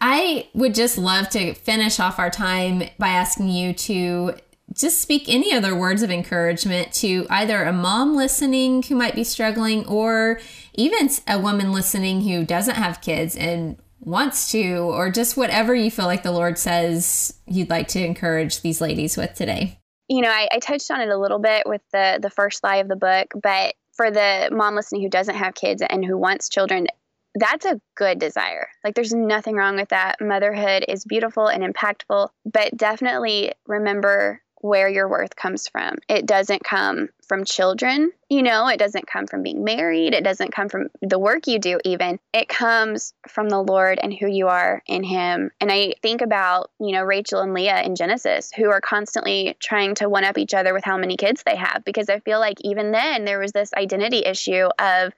I 0.00 0.48
would 0.54 0.74
just 0.74 0.98
love 0.98 1.28
to 1.30 1.54
finish 1.54 2.00
off 2.00 2.18
our 2.18 2.30
time 2.30 2.82
by 2.98 3.08
asking 3.08 3.50
you 3.50 3.72
to 3.74 4.34
just 4.72 5.00
speak 5.00 5.28
any 5.28 5.52
other 5.52 5.76
words 5.76 6.02
of 6.02 6.10
encouragement 6.10 6.92
to 6.94 7.26
either 7.30 7.62
a 7.62 7.72
mom 7.72 8.16
listening 8.16 8.82
who 8.82 8.96
might 8.96 9.14
be 9.14 9.22
struggling 9.22 9.86
or 9.86 10.40
even 10.74 11.08
a 11.28 11.38
woman 11.38 11.72
listening 11.72 12.22
who 12.22 12.44
doesn't 12.44 12.76
have 12.76 13.00
kids 13.00 13.36
and 13.36 13.76
wants 14.04 14.50
to, 14.52 14.76
or 14.78 15.10
just 15.10 15.36
whatever 15.36 15.74
you 15.74 15.90
feel 15.90 16.06
like 16.06 16.22
the 16.22 16.32
Lord 16.32 16.58
says 16.58 17.34
you'd 17.46 17.70
like 17.70 17.88
to 17.88 18.04
encourage 18.04 18.60
these 18.60 18.80
ladies 18.80 19.16
with 19.16 19.34
today. 19.34 19.78
You 20.08 20.20
know, 20.20 20.30
I, 20.30 20.48
I 20.52 20.58
touched 20.58 20.90
on 20.90 21.00
it 21.00 21.08
a 21.08 21.16
little 21.16 21.38
bit 21.38 21.66
with 21.66 21.82
the 21.92 22.18
the 22.20 22.30
first 22.30 22.62
lie 22.62 22.76
of 22.76 22.88
the 22.88 22.96
book, 22.96 23.28
but 23.40 23.74
for 23.94 24.10
the 24.10 24.48
mom 24.52 24.74
listening 24.74 25.02
who 25.02 25.08
doesn't 25.08 25.36
have 25.36 25.54
kids 25.54 25.82
and 25.88 26.04
who 26.04 26.18
wants 26.18 26.48
children, 26.48 26.88
that's 27.34 27.64
a 27.64 27.80
good 27.94 28.18
desire. 28.18 28.68
Like, 28.84 28.94
there's 28.94 29.14
nothing 29.14 29.54
wrong 29.54 29.76
with 29.76 29.88
that. 29.88 30.16
Motherhood 30.20 30.84
is 30.88 31.04
beautiful 31.04 31.46
and 31.46 31.62
impactful, 31.62 32.28
but 32.44 32.76
definitely 32.76 33.52
remember 33.66 34.41
where 34.62 34.88
your 34.88 35.08
worth 35.08 35.36
comes 35.36 35.68
from. 35.68 35.96
It 36.08 36.24
doesn't 36.24 36.64
come 36.64 37.08
from 37.26 37.44
children, 37.44 38.12
you 38.30 38.42
know, 38.42 38.68
it 38.68 38.78
doesn't 38.78 39.06
come 39.06 39.26
from 39.26 39.42
being 39.42 39.64
married, 39.64 40.14
it 40.14 40.24
doesn't 40.24 40.52
come 40.52 40.68
from 40.68 40.88
the 41.02 41.18
work 41.18 41.46
you 41.46 41.58
do, 41.58 41.78
even. 41.84 42.18
It 42.32 42.48
comes 42.48 43.12
from 43.28 43.48
the 43.48 43.60
Lord 43.60 43.98
and 44.02 44.14
who 44.14 44.26
you 44.26 44.48
are 44.48 44.82
in 44.86 45.02
Him. 45.02 45.50
And 45.60 45.70
I 45.70 45.94
think 46.00 46.20
about, 46.20 46.70
you 46.78 46.92
know, 46.92 47.02
Rachel 47.02 47.40
and 47.40 47.54
Leah 47.54 47.82
in 47.82 47.96
Genesis, 47.96 48.52
who 48.56 48.70
are 48.70 48.80
constantly 48.80 49.56
trying 49.60 49.96
to 49.96 50.08
one 50.08 50.24
up 50.24 50.38
each 50.38 50.54
other 50.54 50.72
with 50.72 50.84
how 50.84 50.96
many 50.96 51.16
kids 51.16 51.42
they 51.44 51.56
have, 51.56 51.82
because 51.84 52.08
I 52.08 52.20
feel 52.20 52.38
like 52.38 52.58
even 52.60 52.92
then 52.92 53.24
there 53.24 53.40
was 53.40 53.52
this 53.52 53.74
identity 53.74 54.22
issue 54.24 54.68
of 54.78 55.12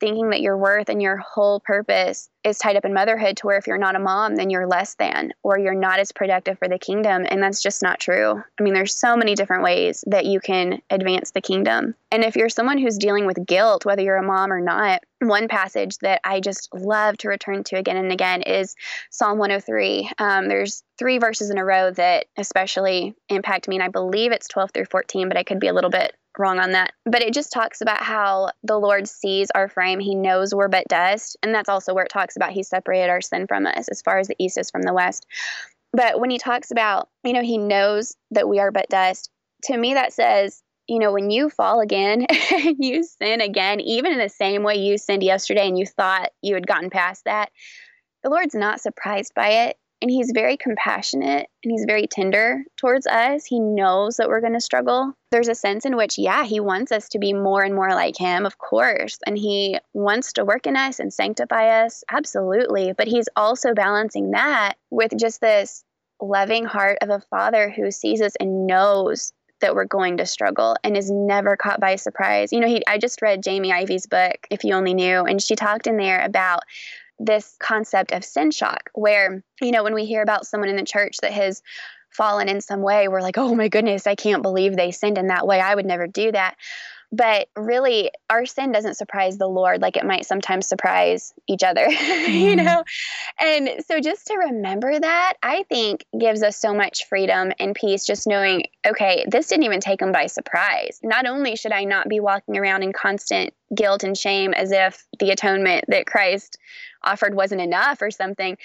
thinking 0.00 0.30
that 0.30 0.40
your 0.40 0.56
worth 0.56 0.88
and 0.88 1.02
your 1.02 1.16
whole 1.16 1.60
purpose 1.60 2.28
is 2.44 2.58
tied 2.58 2.76
up 2.76 2.84
in 2.84 2.94
motherhood 2.94 3.36
to 3.36 3.46
where 3.46 3.58
if 3.58 3.66
you're 3.66 3.78
not 3.78 3.96
a 3.96 3.98
mom 3.98 4.36
then 4.36 4.50
you're 4.50 4.66
less 4.66 4.94
than 4.94 5.32
or 5.42 5.58
you're 5.58 5.74
not 5.74 5.98
as 5.98 6.12
productive 6.12 6.58
for 6.58 6.68
the 6.68 6.78
kingdom 6.78 7.26
and 7.28 7.42
that's 7.42 7.62
just 7.62 7.82
not 7.82 8.00
true. 8.00 8.42
I 8.58 8.62
mean 8.62 8.74
there's 8.74 8.94
so 8.94 9.16
many 9.16 9.34
different 9.34 9.62
ways 9.62 10.04
that 10.06 10.26
you 10.26 10.40
can 10.40 10.80
advance 10.90 11.32
the 11.32 11.40
kingdom. 11.40 11.94
And 12.10 12.24
if 12.24 12.36
you're 12.36 12.48
someone 12.48 12.78
who's 12.78 12.96
dealing 12.96 13.26
with 13.26 13.46
guilt 13.46 13.84
whether 13.84 14.02
you're 14.02 14.16
a 14.16 14.22
mom 14.22 14.52
or 14.52 14.60
not 14.60 15.02
one 15.20 15.48
passage 15.48 15.98
that 15.98 16.20
i 16.24 16.40
just 16.40 16.68
love 16.72 17.16
to 17.16 17.28
return 17.28 17.64
to 17.64 17.76
again 17.76 17.96
and 17.96 18.12
again 18.12 18.42
is 18.42 18.76
psalm 19.10 19.38
103 19.38 20.10
um, 20.18 20.48
there's 20.48 20.84
three 20.98 21.18
verses 21.18 21.50
in 21.50 21.58
a 21.58 21.64
row 21.64 21.90
that 21.90 22.26
especially 22.36 23.14
impact 23.28 23.68
me 23.68 23.76
and 23.76 23.82
i 23.82 23.88
believe 23.88 24.32
it's 24.32 24.48
12 24.48 24.70
through 24.72 24.84
14 24.84 25.28
but 25.28 25.36
i 25.36 25.42
could 25.42 25.58
be 25.58 25.68
a 25.68 25.74
little 25.74 25.90
bit 25.90 26.14
wrong 26.38 26.58
on 26.58 26.72
that. 26.72 26.92
But 27.04 27.22
it 27.22 27.34
just 27.34 27.52
talks 27.52 27.80
about 27.80 28.02
how 28.02 28.50
the 28.62 28.78
Lord 28.78 29.08
sees 29.08 29.50
our 29.54 29.68
frame. 29.68 30.00
He 30.00 30.14
knows 30.14 30.54
we're 30.54 30.68
but 30.68 30.88
dust. 30.88 31.36
And 31.42 31.54
that's 31.54 31.68
also 31.68 31.94
where 31.94 32.04
it 32.04 32.12
talks 32.12 32.36
about 32.36 32.52
He 32.52 32.62
separated 32.62 33.10
our 33.10 33.20
sin 33.20 33.46
from 33.46 33.66
us 33.66 33.88
as 33.88 34.02
far 34.02 34.18
as 34.18 34.28
the 34.28 34.36
east 34.38 34.58
is 34.58 34.70
from 34.70 34.82
the 34.82 34.94
west. 34.94 35.26
But 35.92 36.20
when 36.20 36.30
He 36.30 36.38
talks 36.38 36.70
about, 36.70 37.08
you 37.24 37.32
know, 37.32 37.42
He 37.42 37.58
knows 37.58 38.16
that 38.30 38.48
we 38.48 38.58
are 38.58 38.70
but 38.70 38.88
dust, 38.88 39.30
to 39.64 39.76
me 39.76 39.94
that 39.94 40.12
says, 40.12 40.62
you 40.86 40.98
know, 40.98 41.12
when 41.12 41.30
you 41.30 41.50
fall 41.50 41.80
again, 41.80 42.26
you 42.78 43.02
sin 43.02 43.40
again, 43.40 43.80
even 43.80 44.12
in 44.12 44.18
the 44.18 44.28
same 44.28 44.62
way 44.62 44.76
you 44.76 44.96
sinned 44.96 45.22
yesterday 45.22 45.68
and 45.68 45.78
you 45.78 45.86
thought 45.86 46.30
you 46.42 46.54
had 46.54 46.66
gotten 46.66 46.88
past 46.88 47.24
that, 47.24 47.50
the 48.22 48.30
Lord's 48.30 48.54
not 48.54 48.80
surprised 48.80 49.34
by 49.34 49.48
it 49.48 49.76
and 50.00 50.10
he's 50.10 50.30
very 50.32 50.56
compassionate 50.56 51.48
and 51.64 51.72
he's 51.72 51.84
very 51.86 52.06
tender 52.06 52.64
towards 52.76 53.06
us. 53.06 53.44
He 53.44 53.58
knows 53.58 54.16
that 54.16 54.28
we're 54.28 54.40
going 54.40 54.52
to 54.54 54.60
struggle. 54.60 55.14
There's 55.30 55.48
a 55.48 55.54
sense 55.54 55.84
in 55.84 55.96
which, 55.96 56.18
yeah, 56.18 56.44
he 56.44 56.60
wants 56.60 56.92
us 56.92 57.08
to 57.10 57.18
be 57.18 57.32
more 57.32 57.62
and 57.62 57.74
more 57.74 57.90
like 57.90 58.16
him, 58.16 58.46
of 58.46 58.58
course, 58.58 59.18
and 59.26 59.36
he 59.36 59.78
wants 59.92 60.34
to 60.34 60.44
work 60.44 60.66
in 60.66 60.76
us 60.76 61.00
and 61.00 61.12
sanctify 61.12 61.84
us, 61.84 62.04
absolutely. 62.10 62.92
But 62.92 63.08
he's 63.08 63.28
also 63.36 63.74
balancing 63.74 64.30
that 64.30 64.74
with 64.90 65.16
just 65.18 65.40
this 65.40 65.84
loving 66.20 66.64
heart 66.64 66.98
of 67.02 67.10
a 67.10 67.22
father 67.30 67.70
who 67.70 67.90
sees 67.90 68.20
us 68.20 68.34
and 68.40 68.66
knows 68.66 69.32
that 69.60 69.74
we're 69.74 69.84
going 69.84 70.18
to 70.18 70.26
struggle 70.26 70.76
and 70.84 70.96
is 70.96 71.10
never 71.10 71.56
caught 71.56 71.80
by 71.80 71.96
surprise. 71.96 72.52
You 72.52 72.60
know, 72.60 72.68
he 72.68 72.86
I 72.86 72.98
just 72.98 73.22
read 73.22 73.42
Jamie 73.42 73.72
Ivey's 73.72 74.06
book, 74.06 74.46
If 74.50 74.64
You 74.64 74.74
Only 74.74 74.94
Knew, 74.94 75.24
and 75.24 75.42
she 75.42 75.56
talked 75.56 75.86
in 75.86 75.96
there 75.96 76.24
about 76.24 76.60
this 77.18 77.56
concept 77.58 78.12
of 78.12 78.24
sin 78.24 78.50
shock, 78.50 78.90
where, 78.94 79.42
you 79.60 79.72
know, 79.72 79.82
when 79.82 79.94
we 79.94 80.04
hear 80.04 80.22
about 80.22 80.46
someone 80.46 80.68
in 80.68 80.76
the 80.76 80.84
church 80.84 81.16
that 81.22 81.32
has 81.32 81.62
fallen 82.10 82.48
in 82.48 82.60
some 82.60 82.80
way, 82.80 83.08
we're 83.08 83.20
like, 83.20 83.38
oh 83.38 83.54
my 83.54 83.68
goodness, 83.68 84.06
I 84.06 84.14
can't 84.14 84.42
believe 84.42 84.76
they 84.76 84.90
sinned 84.90 85.18
in 85.18 85.28
that 85.28 85.46
way. 85.46 85.60
I 85.60 85.74
would 85.74 85.86
never 85.86 86.06
do 86.06 86.32
that. 86.32 86.56
But 87.10 87.48
really, 87.56 88.10
our 88.28 88.44
sin 88.44 88.70
doesn't 88.70 88.96
surprise 88.96 89.38
the 89.38 89.46
Lord 89.46 89.80
like 89.80 89.96
it 89.96 90.04
might 90.04 90.26
sometimes 90.26 90.66
surprise 90.66 91.32
each 91.46 91.62
other, 91.62 91.86
mm. 91.86 92.28
you 92.28 92.56
know? 92.56 92.84
And 93.38 93.82
so 93.86 94.00
just 94.00 94.26
to 94.26 94.34
remember 94.34 94.98
that, 94.98 95.34
I 95.42 95.62
think 95.64 96.04
gives 96.18 96.42
us 96.42 96.58
so 96.58 96.74
much 96.74 97.06
freedom 97.08 97.52
and 97.58 97.74
peace 97.74 98.04
just 98.04 98.26
knowing, 98.26 98.64
okay, 98.86 99.24
this 99.26 99.48
didn't 99.48 99.64
even 99.64 99.80
take 99.80 100.02
him 100.02 100.12
by 100.12 100.26
surprise. 100.26 101.00
Not 101.02 101.26
only 101.26 101.56
should 101.56 101.72
I 101.72 101.84
not 101.84 102.08
be 102.08 102.20
walking 102.20 102.58
around 102.58 102.82
in 102.82 102.92
constant 102.92 103.54
guilt 103.74 104.04
and 104.04 104.16
shame 104.16 104.52
as 104.52 104.70
if 104.70 105.06
the 105.18 105.30
atonement 105.30 105.84
that 105.88 106.06
Christ 106.06 106.58
offered 107.02 107.34
wasn't 107.34 107.60
enough 107.62 108.02
or 108.02 108.10
something, 108.10 108.58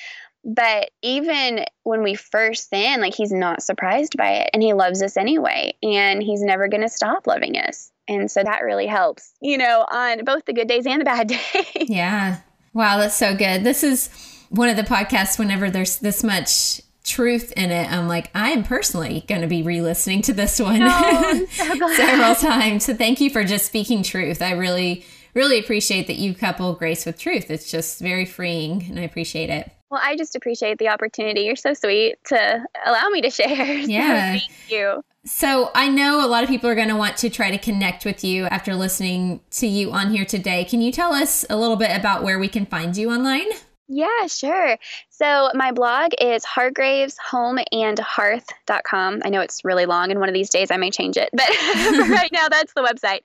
but 0.44 0.92
even 1.02 1.64
when 1.84 2.04
we 2.04 2.16
first 2.16 2.70
sin, 2.70 3.00
like 3.00 3.16
he's 3.16 3.32
not 3.32 3.64
surprised 3.64 4.18
by 4.18 4.32
it 4.32 4.50
and 4.54 4.62
he 4.62 4.74
loves 4.74 5.02
us 5.02 5.16
anyway. 5.16 5.74
And 5.82 6.22
he's 6.22 6.42
never 6.42 6.68
going 6.68 6.82
to 6.82 6.90
stop 6.90 7.28
loving 7.28 7.56
us. 7.58 7.93
And 8.08 8.30
so 8.30 8.44
that 8.44 8.62
really 8.64 8.88
helps, 8.88 9.34
you 9.42 9.58
know, 9.58 9.86
on 9.92 10.26
both 10.26 10.46
the 10.46 10.54
good 10.54 10.68
days 10.68 10.86
and 10.86 11.02
the 11.02 11.06
bad 11.06 11.28
days. 11.54 11.90
Yeah. 11.90 12.40
Wow, 12.74 12.98
that's 12.98 13.16
so 13.16 13.36
good. 13.36 13.64
This 13.64 13.84
is 13.84 14.10
one 14.50 14.70
of 14.70 14.78
the 14.78 14.84
podcasts 14.84 15.40
whenever 15.40 15.70
there's 15.70 15.98
this 16.00 16.24
much 16.24 16.82
truth 17.04 17.52
in 17.56 17.72
it. 17.72 17.92
I'm 17.92 18.08
like, 18.08 18.30
I'm 18.34 18.64
personally 18.64 19.26
going 19.28 19.42
to 19.42 19.48
be 19.48 19.62
re 19.62 19.82
listening 19.82 20.22
to 20.24 20.34
this 20.34 20.60
one 20.60 20.82
oh, 20.84 21.46
so 21.52 21.94
several 21.94 22.36
times. 22.36 22.86
So 22.86 22.94
thank 22.94 23.22
you 23.22 23.30
for 23.30 23.44
just 23.44 23.66
speaking 23.66 24.04
truth. 24.04 24.42
I 24.42 24.52
really, 24.52 25.06
really 25.34 25.60
appreciate 25.60 26.08
that 26.08 26.18
you 26.18 26.34
couple 26.34 26.74
grace 26.74 27.06
with 27.06 27.20
truth. 27.20 27.52
It's 27.52 27.70
just 27.70 28.00
very 28.00 28.26
freeing 28.26 28.84
and 28.90 29.00
I 29.00 29.04
appreciate 29.04 29.50
it. 29.50 29.72
Well, 29.94 30.02
I 30.04 30.16
just 30.16 30.36
appreciate 30.36 30.80
the 30.80 30.88
opportunity. 30.88 31.42
You're 31.42 31.56
so 31.56 31.76
sweet 31.76 32.16
to 32.26 32.66
allow 32.84 33.10
me 33.10 33.22
to 33.22 33.30
share. 33.30 33.78
Yeah. 33.84 34.34
So 34.34 34.40
thank 34.40 34.72
you. 34.72 35.04
So 35.24 35.70
I 35.76 35.88
know 35.88 36.26
a 36.26 36.28
lot 36.28 36.42
of 36.42 36.50
people 36.50 36.68
are 36.68 36.74
going 36.74 36.88
to 36.88 36.96
want 36.96 37.16
to 37.18 37.30
try 37.30 37.52
to 37.52 37.60
connect 37.60 38.04
with 38.04 38.24
you 38.24 38.46
after 38.46 38.74
listening 38.74 39.42
to 39.52 39.68
you 39.68 39.92
on 39.92 40.10
here 40.10 40.26
today. 40.26 40.66
Can 40.66 40.82
you 40.82 40.92
tell 40.92 41.14
us 41.14 41.46
a 41.48 41.56
little 41.56 41.76
bit 41.76 41.96
about 41.96 42.24
where 42.24 42.40
we 42.40 42.48
can 42.48 42.66
find 42.66 42.98
you 42.98 43.12
online? 43.12 43.46
Yeah, 43.90 44.28
sure. 44.28 44.78
So 45.10 45.50
my 45.54 45.74
blog 45.74 46.12
is 46.20 46.46
hargraveshomeandhearth.com. 46.46 49.22
I 49.26 49.30
know 49.30 49.42
it's 49.42 49.66
really 49.66 49.86
long, 49.86 50.10
and 50.10 50.22
one 50.22 50.30
of 50.30 50.34
these 50.34 50.50
days 50.50 50.72
I 50.72 50.78
may 50.78 50.90
change 50.90 51.18
it, 51.18 51.30
but 51.34 51.50
right 52.10 52.32
now 52.32 52.48
that's 52.50 52.72
the 52.74 52.82
website. 52.82 53.20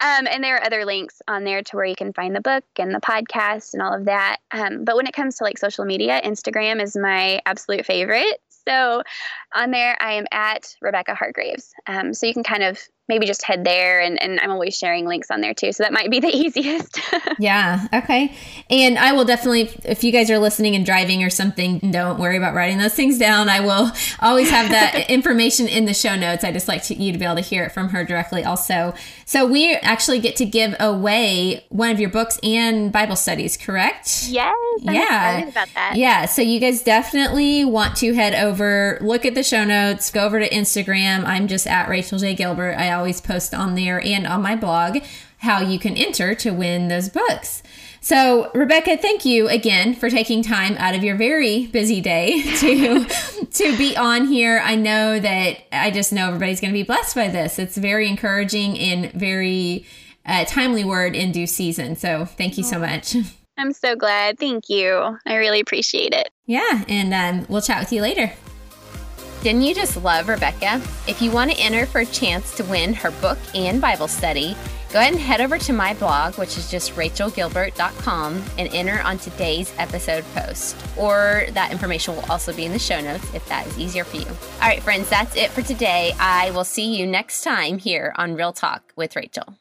Um, 0.00 0.26
and 0.28 0.42
there 0.42 0.56
are 0.56 0.64
other 0.64 0.84
links 0.84 1.22
on 1.28 1.44
there 1.44 1.62
to 1.62 1.76
where 1.76 1.84
you 1.84 1.94
can 1.94 2.12
find 2.12 2.34
the 2.34 2.40
book 2.40 2.64
and 2.78 2.92
the 2.92 3.00
podcast 3.00 3.74
and 3.74 3.82
all 3.82 3.94
of 3.94 4.06
that. 4.06 4.38
Um, 4.50 4.82
but 4.84 4.96
when 4.96 5.06
it 5.06 5.14
comes 5.14 5.36
to 5.36 5.44
like 5.44 5.58
social 5.58 5.84
media, 5.84 6.20
Instagram 6.20 6.82
is 6.82 6.96
my 6.96 7.40
absolute 7.46 7.86
favorite. 7.86 8.40
So 8.68 9.02
on 9.54 9.70
there, 9.70 9.96
I 10.00 10.14
am 10.14 10.26
at 10.32 10.74
Rebecca 10.80 11.14
Hargraves. 11.14 11.72
Um, 11.86 12.12
so 12.14 12.26
you 12.26 12.32
can 12.32 12.42
kind 12.44 12.64
of 12.64 12.80
maybe 13.08 13.26
just 13.26 13.42
head 13.42 13.64
there 13.64 14.00
and, 14.00 14.20
and 14.22 14.38
I'm 14.40 14.50
always 14.50 14.76
sharing 14.76 15.06
links 15.06 15.30
on 15.30 15.40
there 15.40 15.54
too. 15.54 15.72
So 15.72 15.82
that 15.82 15.92
might 15.92 16.10
be 16.10 16.20
the 16.20 16.28
easiest. 16.32 17.00
yeah. 17.38 17.86
Okay. 17.92 18.34
And 18.70 18.98
I 18.98 19.12
will 19.12 19.24
definitely, 19.24 19.70
if 19.84 20.04
you 20.04 20.12
guys 20.12 20.30
are 20.30 20.38
listening 20.38 20.76
and 20.76 20.86
driving 20.86 21.24
or 21.24 21.30
something, 21.30 21.78
don't 21.90 22.18
worry 22.18 22.36
about 22.36 22.54
writing 22.54 22.78
those 22.78 22.94
things 22.94 23.18
down. 23.18 23.48
I 23.48 23.60
will 23.60 23.90
always 24.20 24.50
have 24.50 24.70
that 24.70 25.06
information 25.10 25.66
in 25.66 25.84
the 25.84 25.94
show 25.94 26.14
notes. 26.14 26.44
I 26.44 26.52
just 26.52 26.68
like 26.68 26.84
to, 26.84 26.94
you 26.94 27.12
to 27.12 27.18
be 27.18 27.24
able 27.24 27.36
to 27.36 27.40
hear 27.40 27.64
it 27.64 27.72
from 27.72 27.88
her 27.90 28.04
directly 28.04 28.44
also. 28.44 28.94
So 29.26 29.46
we 29.46 29.74
actually 29.74 30.20
get 30.20 30.36
to 30.36 30.44
give 30.44 30.76
away 30.78 31.66
one 31.70 31.90
of 31.90 31.98
your 31.98 32.10
books 32.10 32.38
and 32.42 32.92
Bible 32.92 33.16
studies, 33.16 33.56
correct? 33.56 34.28
Yes. 34.28 34.54
I'm 34.86 34.94
yeah. 34.94 35.48
about 35.48 35.68
that. 35.74 35.96
Yeah. 35.96 36.26
So 36.26 36.40
you 36.40 36.60
guys 36.60 36.82
definitely 36.82 37.64
want 37.64 37.96
to 37.96 38.14
head 38.14 38.34
over, 38.34 38.98
look 39.00 39.26
at 39.26 39.34
the 39.34 39.42
show 39.42 39.64
notes, 39.64 40.10
go 40.10 40.24
over 40.24 40.38
to 40.38 40.48
Instagram. 40.48 41.24
I'm 41.24 41.48
just 41.48 41.66
at 41.66 41.88
Rachel 41.88 42.18
J. 42.18 42.34
Gilbert. 42.34 42.74
I 42.74 42.92
always 43.02 43.20
post 43.20 43.52
on 43.52 43.74
there 43.74 44.00
and 44.00 44.28
on 44.28 44.40
my 44.40 44.54
blog 44.54 44.98
how 45.38 45.60
you 45.60 45.76
can 45.76 45.96
enter 45.96 46.36
to 46.36 46.52
win 46.52 46.86
those 46.86 47.08
books. 47.08 47.64
So, 48.00 48.48
Rebecca, 48.54 48.96
thank 48.96 49.24
you 49.24 49.48
again 49.48 49.96
for 49.96 50.08
taking 50.08 50.40
time 50.44 50.76
out 50.78 50.94
of 50.94 51.02
your 51.02 51.16
very 51.16 51.66
busy 51.66 52.00
day 52.00 52.42
to 52.60 53.04
to 53.04 53.76
be 53.76 53.96
on 53.96 54.26
here. 54.26 54.60
I 54.62 54.76
know 54.76 55.18
that 55.18 55.56
I 55.72 55.90
just 55.90 56.12
know 56.12 56.28
everybody's 56.28 56.60
going 56.60 56.72
to 56.72 56.78
be 56.78 56.84
blessed 56.84 57.16
by 57.16 57.26
this. 57.26 57.58
It's 57.58 57.76
very 57.76 58.08
encouraging 58.08 58.78
and 58.78 59.10
very 59.12 59.84
uh, 60.24 60.44
timely 60.44 60.84
word 60.84 61.16
in 61.16 61.32
due 61.32 61.48
season. 61.48 61.96
So, 61.96 62.24
thank 62.24 62.56
you 62.56 62.62
so 62.62 62.78
much. 62.78 63.16
I'm 63.58 63.72
so 63.72 63.96
glad. 63.96 64.38
Thank 64.38 64.68
you. 64.68 65.18
I 65.26 65.34
really 65.34 65.58
appreciate 65.58 66.14
it. 66.14 66.30
Yeah, 66.46 66.84
and 66.86 67.12
um, 67.12 67.46
we'll 67.48 67.62
chat 67.62 67.80
with 67.80 67.92
you 67.92 68.00
later. 68.00 68.32
Didn't 69.42 69.62
you 69.62 69.74
just 69.74 69.96
love 69.96 70.28
Rebecca? 70.28 70.80
If 71.08 71.20
you 71.20 71.32
want 71.32 71.50
to 71.50 71.58
enter 71.58 71.84
for 71.84 72.02
a 72.02 72.06
chance 72.06 72.54
to 72.56 72.64
win 72.64 72.94
her 72.94 73.10
book 73.10 73.38
and 73.56 73.80
Bible 73.80 74.06
study, 74.06 74.56
go 74.92 75.00
ahead 75.00 75.14
and 75.14 75.20
head 75.20 75.40
over 75.40 75.58
to 75.58 75.72
my 75.72 75.94
blog, 75.94 76.38
which 76.38 76.56
is 76.56 76.70
just 76.70 76.94
rachelgilbert.com, 76.94 78.44
and 78.56 78.68
enter 78.72 79.00
on 79.00 79.18
today's 79.18 79.74
episode 79.78 80.24
post. 80.32 80.76
Or 80.96 81.46
that 81.54 81.72
information 81.72 82.14
will 82.14 82.30
also 82.30 82.54
be 82.54 82.66
in 82.66 82.72
the 82.72 82.78
show 82.78 83.00
notes 83.00 83.34
if 83.34 83.44
that 83.48 83.66
is 83.66 83.76
easier 83.80 84.04
for 84.04 84.18
you. 84.18 84.28
All 84.28 84.68
right, 84.68 84.80
friends, 84.80 85.10
that's 85.10 85.34
it 85.34 85.50
for 85.50 85.62
today. 85.62 86.12
I 86.20 86.52
will 86.52 86.62
see 86.62 86.96
you 86.96 87.04
next 87.04 87.42
time 87.42 87.78
here 87.78 88.14
on 88.14 88.36
Real 88.36 88.52
Talk 88.52 88.92
with 88.94 89.16
Rachel. 89.16 89.56